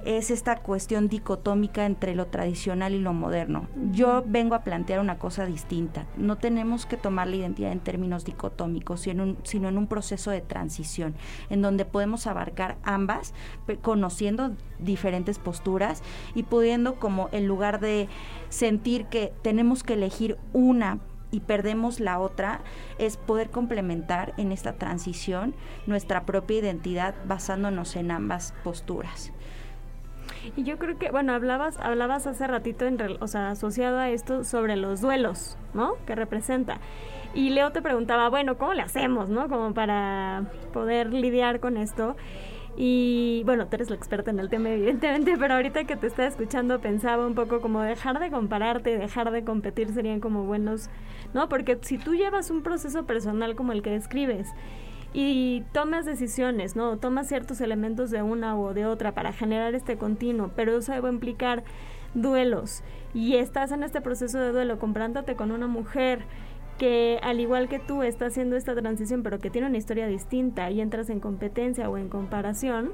es 0.04 0.30
esta 0.30 0.56
cuestión 0.56 1.08
dicotómica 1.08 1.86
entre 1.86 2.14
lo 2.14 2.26
tradicional 2.26 2.94
y 2.94 2.98
lo 2.98 3.12
moderno. 3.12 3.68
Yo 3.92 4.24
vengo 4.26 4.54
a 4.54 4.62
plantear 4.62 5.00
una 5.00 5.18
cosa 5.18 5.46
distinta. 5.46 6.06
No 6.16 6.36
tenemos 6.36 6.86
que 6.86 6.96
tomar 6.96 7.28
la 7.28 7.36
identidad 7.36 7.72
en 7.72 7.80
términos 7.80 8.24
dicotómicos, 8.24 9.02
sino 9.02 9.22
en 9.22 9.30
un, 9.30 9.38
sino 9.44 9.68
en 9.68 9.78
un 9.78 9.86
proceso 9.86 10.30
de 10.30 10.40
transición, 10.40 11.14
en 11.50 11.62
donde 11.62 11.84
podemos 11.84 12.26
abarcar 12.26 12.76
ambas, 12.82 13.34
conociendo 13.80 14.52
diferentes 14.78 15.38
posturas 15.38 16.02
y 16.34 16.42
pudiendo 16.42 16.96
como 16.96 17.28
en 17.32 17.46
lugar 17.46 17.80
de 17.80 18.08
sentir 18.48 19.06
que 19.06 19.32
tenemos 19.42 19.82
que 19.82 19.94
elegir 19.94 20.36
una 20.52 20.98
y 21.30 21.40
perdemos 21.40 21.98
la 21.98 22.18
otra, 22.18 22.60
es 22.98 23.16
poder 23.16 23.50
complementar 23.50 24.34
en 24.36 24.52
esta 24.52 24.74
transición 24.74 25.54
nuestra 25.86 26.26
propia 26.26 26.58
identidad 26.58 27.14
basándonos 27.26 27.96
en 27.96 28.10
ambas 28.10 28.54
posturas. 28.62 29.32
Y 30.56 30.64
yo 30.64 30.78
creo 30.78 30.98
que, 30.98 31.10
bueno, 31.10 31.32
hablabas, 31.32 31.78
hablabas 31.78 32.26
hace 32.26 32.46
ratito, 32.46 32.86
en, 32.86 32.98
o 33.20 33.26
sea, 33.28 33.50
asociado 33.50 33.98
a 33.98 34.10
esto, 34.10 34.44
sobre 34.44 34.76
los 34.76 35.00
duelos, 35.00 35.56
¿no? 35.74 35.94
Que 36.06 36.14
representa. 36.14 36.78
Y 37.34 37.50
Leo 37.50 37.72
te 37.72 37.80
preguntaba, 37.80 38.28
bueno, 38.28 38.58
¿cómo 38.58 38.74
le 38.74 38.82
hacemos, 38.82 39.30
no? 39.30 39.48
Como 39.48 39.72
para 39.72 40.44
poder 40.72 41.12
lidiar 41.12 41.60
con 41.60 41.76
esto. 41.76 42.16
Y 42.76 43.42
bueno, 43.44 43.66
tú 43.66 43.76
eres 43.76 43.90
la 43.90 43.96
experta 43.96 44.30
en 44.30 44.38
el 44.38 44.48
tema, 44.48 44.70
evidentemente, 44.70 45.36
pero 45.38 45.54
ahorita 45.54 45.84
que 45.84 45.96
te 45.96 46.06
estaba 46.06 46.28
escuchando 46.28 46.80
pensaba 46.80 47.26
un 47.26 47.34
poco 47.34 47.60
como 47.60 47.82
dejar 47.82 48.18
de 48.18 48.30
compararte, 48.30 48.96
dejar 48.96 49.30
de 49.30 49.44
competir 49.44 49.92
serían 49.92 50.20
como 50.20 50.44
buenos, 50.44 50.88
¿no? 51.34 51.48
Porque 51.48 51.78
si 51.82 51.98
tú 51.98 52.14
llevas 52.14 52.50
un 52.50 52.62
proceso 52.62 53.04
personal 53.04 53.56
como 53.56 53.72
el 53.72 53.82
que 53.82 53.90
describes 53.90 54.48
y 55.12 55.64
tomas 55.72 56.04
decisiones, 56.06 56.76
¿no? 56.76 56.96
Tomas 56.96 57.28
ciertos 57.28 57.60
elementos 57.60 58.10
de 58.10 58.22
una 58.22 58.58
o 58.58 58.72
de 58.74 58.86
otra 58.86 59.12
para 59.12 59.32
generar 59.32 59.74
este 59.74 59.96
continuo, 59.96 60.50
pero 60.56 60.78
eso 60.78 60.92
va 61.02 61.08
a 61.08 61.12
implicar 61.12 61.64
duelos 62.14 62.82
y 63.14 63.36
estás 63.36 63.72
en 63.72 63.82
este 63.82 64.00
proceso 64.00 64.38
de 64.38 64.52
duelo 64.52 64.78
comprándote 64.78 65.34
con 65.34 65.50
una 65.50 65.66
mujer 65.66 66.24
que 66.78 67.18
al 67.22 67.40
igual 67.40 67.68
que 67.68 67.78
tú 67.78 68.02
está 68.02 68.26
haciendo 68.26 68.56
esta 68.56 68.74
transición 68.74 69.22
pero 69.22 69.38
que 69.38 69.50
tiene 69.50 69.68
una 69.68 69.78
historia 69.78 70.06
distinta 70.06 70.70
y 70.70 70.80
entras 70.80 71.10
en 71.10 71.20
competencia 71.20 71.88
o 71.88 71.98
en 71.98 72.08
comparación, 72.08 72.92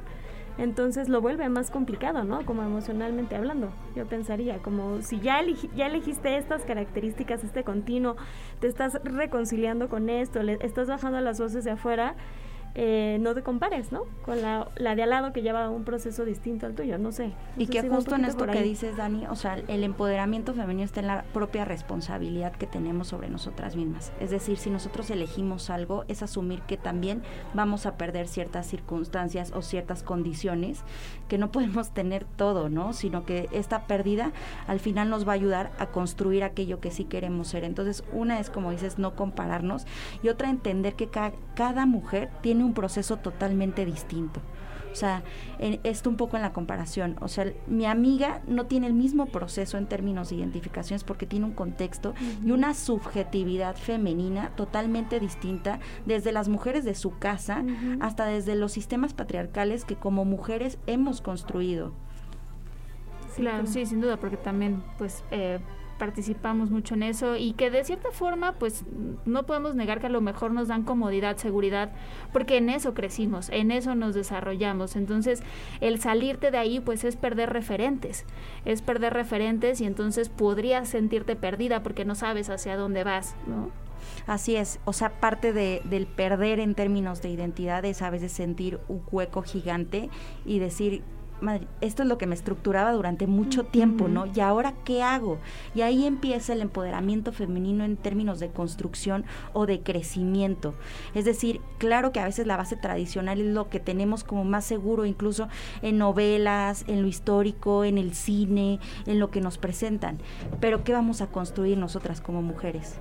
entonces 0.59 1.09
lo 1.09 1.21
vuelve 1.21 1.49
más 1.49 1.71
complicado, 1.71 2.25
¿no? 2.25 2.45
Como 2.45 2.63
emocionalmente 2.63 3.37
hablando, 3.37 3.73
yo 3.95 4.07
pensaría, 4.07 4.59
como 4.59 5.01
si 5.03 5.21
ya, 5.21 5.41
ya 5.75 5.87
elegiste 5.87 6.37
estas 6.37 6.65
características, 6.65 7.45
este 7.45 7.65
continuo, 7.65 8.17
te 8.61 8.67
estás 8.67 9.01
reconciliando 9.05 9.89
con 9.89 10.11
esto, 10.11 10.43
le 10.43 10.59
estás 10.61 10.89
bajando 10.89 11.21
las 11.21 11.41
voces 11.41 11.65
de 11.65 11.71
afuera, 11.71 12.17
eh, 12.81 13.19
no 13.21 13.35
te 13.35 13.43
compares, 13.43 13.91
¿no? 13.91 14.05
Con 14.25 14.41
la, 14.41 14.69
de 14.77 15.03
al 15.03 15.11
lado 15.11 15.33
que 15.33 15.43
lleva 15.43 15.69
un 15.69 15.83
proceso 15.83 16.25
distinto 16.25 16.65
al 16.65 16.77
tuyo, 16.77 16.97
no 16.97 17.11
sé. 17.11 17.33
y 17.57 17.67
que 17.67 17.83
justo 17.83 18.15
en 18.15 18.25
esto 18.25 18.47
que 18.47 18.63
dices, 18.63 18.97
Dani, 18.97 19.27
o 19.27 19.35
sea, 19.35 19.57
el 19.67 19.83
empoderamiento 19.83 20.55
femenino 20.55 20.85
está 20.85 21.01
en 21.01 21.09
la 21.09 21.25
propia 21.33 21.65
responsabilidad 21.65 22.53
que 22.53 22.69
tenemos 22.69 23.09
sobre 23.09 23.31
nosotras 23.31 23.75
mismas. 23.75 24.13
Es 24.21 24.31
decir, 24.31 24.59
si 24.59 24.71
nosotros 24.71 25.11
elegimos 25.11 25.71
algo, 25.71 26.05
es 26.07 26.23
asumir 26.23 26.63
que 26.63 26.77
también 26.77 27.23
vamos 27.53 27.85
a 27.85 27.97
perder 27.97 28.29
ciertas 28.29 28.69
circunstancias 28.69 29.51
o 29.57 29.63
ciertas 29.63 30.05
condiciones, 30.05 30.85
que 31.27 31.37
no 31.37 31.51
podemos 31.51 31.91
tener 31.91 32.27
todo, 32.37 32.69
¿no? 32.69 32.93
Sino 32.93 33.25
que 33.25 33.49
esta 33.51 33.89
pérdida 33.89 34.31
al 34.69 34.79
final 34.79 35.11
nos 35.11 35.27
va 35.27 35.33
a 35.33 35.35
ayudar 35.35 35.73
a 35.81 35.87
construir 35.87 36.45
aquello 36.45 36.79
que 36.79 36.93
sí 36.93 37.03
queremos 37.03 37.49
ser. 37.49 37.65
Entonces, 37.65 38.05
una 38.13 38.39
es, 38.39 38.51
como 38.51 38.71
dices, 38.71 39.01
no 39.01 39.17
compararnos 39.17 39.85
y 40.23 40.29
otra 40.29 40.49
entender 40.49 40.95
que 40.95 41.09
cada 41.09 41.87
mujer 41.87 42.31
tiene 42.41 42.68
un 42.68 42.68
un 42.69 42.75
proceso 42.75 43.17
totalmente 43.17 43.85
distinto. 43.85 44.41
O 44.91 44.95
sea, 44.95 45.23
esto 45.85 46.11
un 46.11 46.17
poco 46.17 46.37
en 46.37 46.43
la 46.43 46.53
comparación. 46.53 47.17
O 47.21 47.29
sea, 47.29 47.53
mi 47.67 47.87
amiga 47.87 48.41
no 48.47 48.67
tiene 48.67 48.87
el 48.87 48.95
mismo 48.95 49.27
proceso 49.27 49.77
en 49.77 49.87
términos 49.87 50.31
de 50.31 50.37
identificaciones 50.37 51.05
porque 51.05 51.27
tiene 51.27 51.45
un 51.45 51.53
contexto 51.53 52.15
y 52.45 52.51
una 52.51 52.75
subjetividad 52.75 53.77
femenina 53.77 54.51
totalmente 54.57 55.21
distinta 55.21 55.79
desde 56.07 56.33
las 56.33 56.49
mujeres 56.49 56.85
de 56.85 56.95
su 56.95 57.19
casa 57.19 57.65
hasta 58.01 58.27
desde 58.27 58.57
los 58.57 58.73
sistemas 58.73 59.13
patriarcales 59.13 59.85
que 59.85 59.97
como 59.97 60.25
mujeres 60.25 60.79
hemos 60.87 61.21
construido. 61.21 61.93
Claro, 63.37 63.67
sí, 63.67 63.87
sin 63.87 64.01
duda, 64.01 64.17
porque 64.17 64.37
también, 64.37 64.83
pues, 64.97 65.23
eh, 65.31 65.61
participamos 65.99 66.71
mucho 66.71 66.95
en 66.95 67.03
eso 67.03 67.37
y 67.37 67.53
que 67.53 67.71
de 67.71 67.85
cierta 67.85 68.11
forma 68.11 68.53
pues 68.53 68.85
no 69.27 69.45
podemos 69.45 69.75
negar 69.75 70.01
que 70.01 70.07
a 70.07 70.11
lo 70.11 70.21
mejor 70.21 70.53
nos 70.53 70.69
dan 70.69 70.85
comodidad, 70.85 71.37
seguridad, 71.37 71.93
porque 72.33 72.57
en 72.57 72.71
eso 72.71 72.95
crecimos, 72.95 73.51
en 73.51 73.71
eso 73.71 73.95
nos 73.95 74.15
desarrollamos. 74.15 74.97
Entonces 74.97 75.43
el 75.81 76.01
salirte 76.01 76.51
de 76.51 76.59
ahí 76.59 76.81
pues 76.81 77.05
es 77.05 77.17
perder 77.17 77.51
referentes, 77.51 78.25
es 78.65 78.83
perder 78.83 79.13
referentes 79.13 79.81
y 79.81 79.85
entonces 79.85 80.29
podrías 80.29 80.89
sentirte 80.89 81.37
perdida 81.37 81.83
porque 81.83 82.05
no 82.05 82.15
sabes 82.15 82.49
hacia 82.51 82.77
dónde 82.77 83.05
vas, 83.05 83.35
¿no? 83.47 83.71
Así 84.27 84.57
es, 84.57 84.79
o 84.85 84.93
sea, 84.93 85.21
parte 85.21 85.53
de, 85.53 85.83
del 85.85 86.07
perder 86.07 86.61
en 86.61 86.75
términos 86.75 87.23
de 87.23 87.31
identidad 87.31 87.85
es 87.85 88.03
a 88.03 88.11
veces 88.11 88.33
sentir 88.33 88.79
un 88.89 89.03
hueco 89.11 89.43
gigante 89.43 90.11
y 90.45 90.59
decir, 90.59 91.03
esto 91.81 92.03
es 92.03 92.09
lo 92.09 92.19
que 92.19 92.27
me 92.27 92.35
estructuraba 92.35 92.93
durante 92.93 93.27
mucho 93.27 93.65
tiempo, 93.65 94.09
¿no? 94.09 94.27
Y 94.27 94.41
ahora, 94.41 94.75
¿qué 94.85 95.03
hago? 95.03 95.39
Y 95.75 95.83
ahí 95.83 96.07
empieza 96.07 96.53
el 96.53 96.61
empoderamiento 96.61 97.33
femenino 97.33 97.85
en 97.85 97.97
términos 97.97 98.41
de 98.41 98.51
construcción 98.51 99.25
o 99.53 99.67
de 99.67 99.81
crecimiento. 99.83 100.75
Es 101.15 101.25
decir, 101.25 101.61
claro 101.79 102.13
que 102.13 102.21
a 102.21 102.25
veces 102.25 102.47
la 102.47 102.57
base 102.57 102.77
tradicional 102.77 103.41
es 103.41 103.47
lo 103.47 103.69
que 103.69 103.81
tenemos 103.81 104.25
como 104.25 104.45
más 104.45 104.65
seguro, 104.65 105.07
incluso 105.07 105.49
en 105.83 105.99
novelas, 105.99 106.85
en 106.89 107.03
lo 107.03 107.09
histórico, 107.09 107.85
en 107.85 107.99
el 107.99 108.15
cine, 108.15 108.81
en 109.07 109.19
lo 109.19 109.31
que 109.31 109.41
nos 109.41 109.59
presentan. 109.59 110.19
Pero 110.61 110.85
¿qué 110.85 110.93
vamos 110.93 111.21
a 111.21 111.29
construir 111.29 111.79
nosotras 111.79 112.21
como 112.21 112.43
mujeres? 112.43 112.99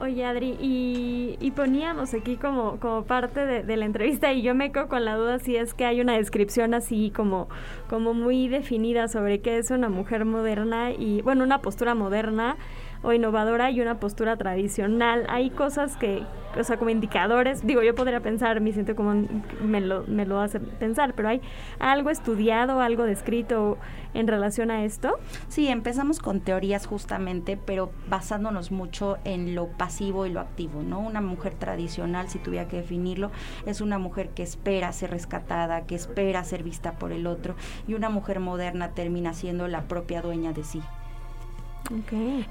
Oye, 0.00 0.24
Adri, 0.24 0.56
y, 0.60 1.50
poníamos 1.56 2.14
aquí 2.14 2.36
como, 2.36 2.78
como 2.78 3.02
parte 3.04 3.44
de, 3.44 3.76
la 3.76 3.84
entrevista 3.84 4.32
y 4.32 4.42
yo 4.42 4.54
me 4.54 4.70
quedo 4.70 4.86
con 4.86 5.04
la 5.04 5.16
duda 5.16 5.40
si 5.40 5.56
es 5.56 5.74
que 5.74 5.84
hay 5.86 6.00
una 6.00 6.16
descripción 6.16 6.72
así 6.72 7.10
como, 7.10 7.48
como 7.88 8.14
muy 8.14 8.46
definida 8.46 9.08
sobre 9.08 9.40
qué 9.40 9.58
es 9.58 9.72
una 9.72 9.88
mujer 9.88 10.24
moderna 10.24 10.92
y, 10.92 11.20
bueno, 11.22 11.42
una 11.42 11.62
postura 11.62 11.96
moderna 11.96 12.56
o 13.02 13.12
innovadora 13.12 13.70
y 13.70 13.80
una 13.80 14.00
postura 14.00 14.36
tradicional. 14.36 15.26
Hay 15.28 15.50
cosas 15.50 15.96
que, 15.96 16.24
o 16.58 16.64
sea, 16.64 16.76
como 16.76 16.90
indicadores, 16.90 17.66
digo, 17.66 17.82
yo 17.82 17.94
podría 17.94 18.20
pensar, 18.20 18.60
me 18.60 18.72
siento 18.72 18.96
como 18.96 19.26
me 19.62 19.80
lo, 19.80 20.04
me 20.06 20.26
lo 20.26 20.40
hace 20.40 20.60
pensar, 20.60 21.14
pero 21.14 21.28
hay 21.28 21.40
algo 21.78 22.10
estudiado, 22.10 22.80
algo 22.80 23.04
descrito 23.04 23.78
en 24.14 24.26
relación 24.26 24.70
a 24.70 24.84
esto. 24.84 25.18
Sí, 25.48 25.68
empezamos 25.68 26.18
con 26.18 26.40
teorías 26.40 26.86
justamente, 26.86 27.56
pero 27.56 27.90
basándonos 28.08 28.70
mucho 28.70 29.18
en 29.24 29.54
lo 29.54 29.68
pasivo 29.68 30.26
y 30.26 30.30
lo 30.30 30.40
activo, 30.40 30.82
¿no? 30.82 31.00
Una 31.00 31.20
mujer 31.20 31.54
tradicional, 31.54 32.28
si 32.28 32.38
tuviera 32.38 32.68
que 32.68 32.78
definirlo, 32.78 33.30
es 33.66 33.80
una 33.80 33.98
mujer 33.98 34.30
que 34.30 34.42
espera 34.42 34.92
ser 34.92 35.10
rescatada, 35.10 35.86
que 35.86 35.94
espera 35.94 36.44
ser 36.44 36.62
vista 36.62 36.92
por 36.92 37.12
el 37.12 37.26
otro, 37.26 37.54
y 37.86 37.94
una 37.94 38.10
mujer 38.10 38.40
moderna 38.40 38.90
termina 38.90 39.34
siendo 39.34 39.68
la 39.68 39.82
propia 39.82 40.22
dueña 40.22 40.52
de 40.52 40.64
sí. 40.64 40.82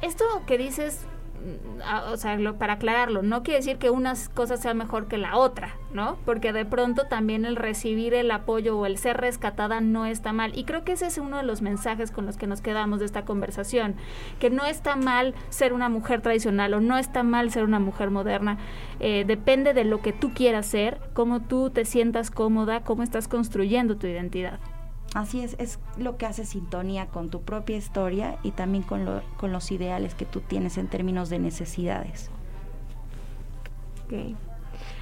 Esto 0.02 0.26
que 0.48 0.58
dices, 0.58 1.06
mm, 1.36 2.12
o 2.12 2.18
sea, 2.18 2.38
para 2.58 2.74
aclararlo, 2.74 3.22
no 3.22 3.44
quiere 3.44 3.60
decir 3.60 3.78
que 3.78 3.90
una 3.90 4.13
cosa 4.34 4.58
sea 4.58 4.74
mejor 4.74 5.08
que 5.08 5.18
la 5.18 5.38
otra, 5.38 5.76
¿no? 5.94 6.18
Porque 6.26 6.54
de 6.54 6.66
pronto 6.66 7.06
también 7.06 7.46
el 7.46 7.56
recibir 7.56 8.13
el 8.13 8.32
apoyo 8.32 8.78
o 8.78 8.86
el 8.86 8.98
ser 8.98 9.18
rescatada 9.18 9.80
no 9.80 10.06
está 10.06 10.34
mal. 10.34 10.58
Y 10.58 10.63
creo 10.63 10.84
que 10.84 10.94
ese 10.94 11.06
es 11.06 11.18
uno 11.18 11.38
de 11.38 11.44
los 11.44 11.62
mensajes 11.62 12.10
con 12.12 12.26
los 12.26 12.38
que 12.38 12.48
nos 12.48 12.62
quedamos 12.62 13.00
de 13.00 13.06
esta 13.06 13.26
conversación, 13.26 13.96
que 14.40 14.50
no 14.50 14.66
está 14.66 14.96
mal 14.96 15.36
ser 15.50 15.74
una 15.74 15.90
mujer 15.90 16.22
tradicional 16.22 16.74
o 16.74 16.82
no 16.82 16.98
está 16.98 17.24
mal 17.24 17.52
ser 17.52 17.63
una 17.63 17.80
mujer 17.80 18.10
moderna. 18.10 18.58
Eh, 19.00 19.24
depende 19.28 19.74
de 19.74 19.84
lo 19.84 20.02
que 20.02 20.13
tú 20.13 20.34
quieras 20.34 20.66
ser, 20.66 21.00
cómo 21.13 21.42
tú 21.42 21.70
te 21.70 21.86
sientas 21.86 22.32
cómoda, 22.32 22.82
cómo 22.84 23.04
estás 23.04 23.28
construyendo 23.28 23.98
tu 23.98 24.08
identidad. 24.08 24.60
Así 25.17 25.41
es, 25.41 25.56
es 25.58 25.80
lo 25.97 26.15
que 26.17 26.27
hace 26.27 26.45
sintonía 26.45 27.08
con 27.08 27.32
tu 27.32 27.41
propia 27.41 27.75
historia 27.75 28.38
y 28.43 28.51
también 28.51 28.84
con, 28.84 29.03
lo, 29.03 29.23
con 29.38 29.51
los 29.51 29.71
ideales 29.71 30.13
que 30.13 30.25
tú 30.25 30.41
tienes 30.41 30.77
en 30.77 30.86
términos 30.89 31.32
de 31.32 31.39
necesidades. 31.39 32.30
Ok. 34.06 34.36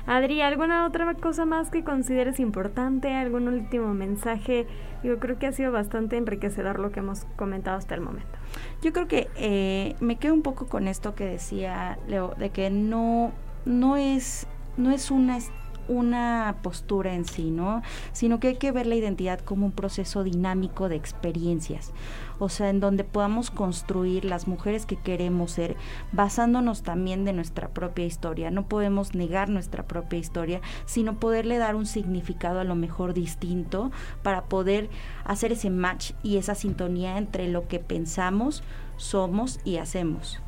Adri, 0.08 0.40
¿alguna 0.40 0.88
otra 0.88 1.14
cosa 1.16 1.44
más 1.44 1.70
que 1.70 1.84
consideres 1.84 2.40
importante? 2.40 3.14
¿Algún 3.14 3.50
último 3.50 3.94
mensaje? 3.94 4.68
Yo 5.04 5.20
creo 5.20 5.38
que 5.38 5.48
ha 5.48 5.52
sido 5.52 5.74
bastante 5.74 6.16
enriquecedor 6.16 6.80
lo 6.80 6.94
que 6.94 7.02
hemos 7.02 7.26
comentado 7.36 7.78
hasta 7.78 7.94
el 7.94 8.00
momento. 8.00 8.38
Yo 8.82 8.94
creo 8.94 9.10
que 9.10 9.28
eh, 9.36 9.98
me 10.00 10.16
quedo 10.16 10.34
un 10.34 10.44
poco 10.44 10.68
con 10.68 10.88
esto 10.88 11.14
que 11.14 11.26
decía 11.26 12.00
Leo, 12.08 12.36
de 12.38 12.52
que 12.52 12.70
no, 12.70 13.34
no, 13.66 13.98
es, 13.98 14.48
no 14.78 14.92
es 14.92 15.12
una 15.12 15.40
una 15.88 16.58
postura 16.62 17.14
en 17.14 17.26
sí, 17.26 17.52
¿no? 17.52 17.82
Sino 18.12 18.40
que 18.40 18.50
hay 18.50 18.56
que 18.56 18.72
ver 18.72 18.88
la 18.88 18.96
identidad 18.96 19.40
como 19.40 19.66
un 19.66 19.72
proceso 19.72 20.24
dinámico 20.24 20.90
de 20.90 20.96
experiencias 20.96 21.92
o 22.40 22.50
sea, 22.50 22.70
en 22.70 22.80
donde 22.80 23.04
podamos 23.04 23.52
construir 23.52 24.26
las 24.26 24.48
mujeres 24.48 24.86
que 24.86 24.98
queremos 24.98 25.52
ser, 25.52 25.76
basándonos 26.12 26.84
también 26.84 27.26
de 27.26 27.34
nuestra 27.34 27.70
propia 27.70 28.06
historia. 28.06 28.52
No 28.52 28.68
podemos 28.68 29.16
negar 29.16 29.50
nuestra 29.50 29.84
propia 29.84 30.20
historia, 30.20 30.62
sino 30.86 31.20
poderle 31.20 31.58
dar 31.58 31.76
un 31.76 31.86
significado 31.86 32.60
a 32.60 32.66
lo 32.66 32.76
mejor 32.76 33.14
distinto 33.14 33.92
para 34.24 34.46
poder 34.46 34.90
hacer 35.24 35.54
ese 35.54 35.70
match 35.70 36.12
y 36.24 36.38
esa 36.38 36.56
sintonía 36.56 37.18
entre 37.18 37.48
lo 37.48 37.68
que 37.68 37.80
pensamos, 37.80 38.64
somos 38.98 39.60
y 39.64 39.78
hacemos. 39.78 40.45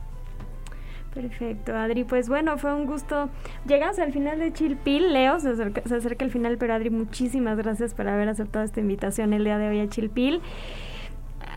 Perfecto, 1.14 1.76
Adri. 1.76 2.04
Pues 2.04 2.30
bueno, 2.30 2.58
fue 2.58 2.74
un 2.74 2.86
gusto. 2.86 3.30
Llegamos 3.66 3.98
al 4.00 4.14
final 4.14 4.40
de 4.40 4.54
Chilpil. 4.54 5.14
Leo, 5.14 5.40
se 5.40 5.50
acerca, 5.50 5.82
se 5.86 5.96
acerca 5.96 6.24
el 6.24 6.32
final, 6.32 6.58
pero 6.58 6.74
Adri, 6.74 6.90
muchísimas 6.90 7.58
gracias 7.58 7.94
por 7.94 8.08
haber 8.08 8.30
aceptado 8.30 8.64
esta 8.64 8.80
invitación 8.80 9.34
el 9.34 9.44
día 9.44 9.58
de 9.58 9.70
hoy 9.70 9.80
a 9.80 9.90
Chilpil. 9.90 10.42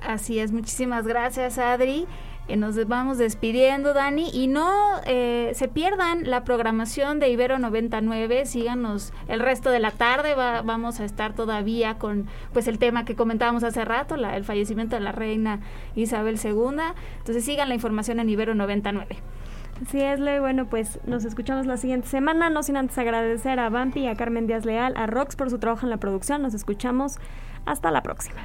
Así 0.02 0.38
es, 0.38 0.52
muchísimas 0.52 1.06
gracias 1.06 1.58
Adri. 1.58 2.06
Eh, 2.48 2.56
nos 2.56 2.84
vamos 2.88 3.18
despidiendo, 3.18 3.94
Dani, 3.94 4.28
y 4.32 4.48
no 4.48 4.68
eh, 5.06 5.52
se 5.54 5.68
pierdan 5.68 6.28
la 6.28 6.42
programación 6.42 7.20
de 7.20 7.28
Ibero 7.28 7.60
99, 7.60 8.44
síganos 8.44 9.12
el 9.28 9.38
resto 9.38 9.70
de 9.70 9.78
la 9.78 9.92
tarde, 9.92 10.34
vamos 10.34 10.98
a 10.98 11.04
estar 11.04 11.32
todavía 11.34 11.98
con 11.98 12.26
pues 12.52 12.66
el 12.66 12.78
tema 12.78 13.04
que 13.04 13.14
comentábamos 13.14 13.62
hace 13.62 13.84
rato, 13.84 14.16
la, 14.16 14.36
el 14.36 14.44
fallecimiento 14.44 14.96
de 14.96 15.00
la 15.00 15.12
reina 15.12 15.60
Isabel 15.94 16.40
II, 16.42 16.82
entonces 17.18 17.44
sigan 17.44 17.68
la 17.68 17.76
información 17.76 18.18
en 18.18 18.28
Ibero 18.28 18.54
99. 18.56 19.16
Así 19.82 20.00
es, 20.00 20.20
Leo. 20.20 20.42
Bueno, 20.42 20.66
pues 20.66 21.00
nos 21.06 21.24
escuchamos 21.24 21.66
la 21.66 21.76
siguiente 21.76 22.08
semana. 22.08 22.50
No 22.50 22.62
sin 22.62 22.76
antes 22.76 22.98
agradecer 22.98 23.58
a 23.58 23.70
Vampi, 23.70 24.06
a 24.06 24.14
Carmen 24.14 24.46
Díaz 24.46 24.64
Leal, 24.64 24.94
a 24.96 25.06
Rox 25.06 25.36
por 25.36 25.50
su 25.50 25.58
trabajo 25.58 25.86
en 25.86 25.90
la 25.90 25.96
producción. 25.96 26.42
Nos 26.42 26.54
escuchamos. 26.54 27.18
Hasta 27.66 27.90
la 27.90 28.02
próxima. 28.02 28.40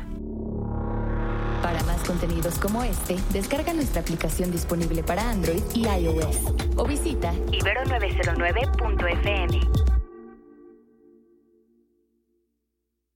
Para 1.62 1.82
más 1.84 2.04
contenidos 2.04 2.60
como 2.60 2.84
este, 2.84 3.16
descarga 3.32 3.74
nuestra 3.74 4.02
aplicación 4.02 4.52
disponible 4.52 5.04
para 5.04 5.30
Android 5.30 5.64
y 5.74 5.88
iOS 5.88 6.54
o 6.76 6.86
visita 6.86 7.32
ibero909.fm. 7.52 9.95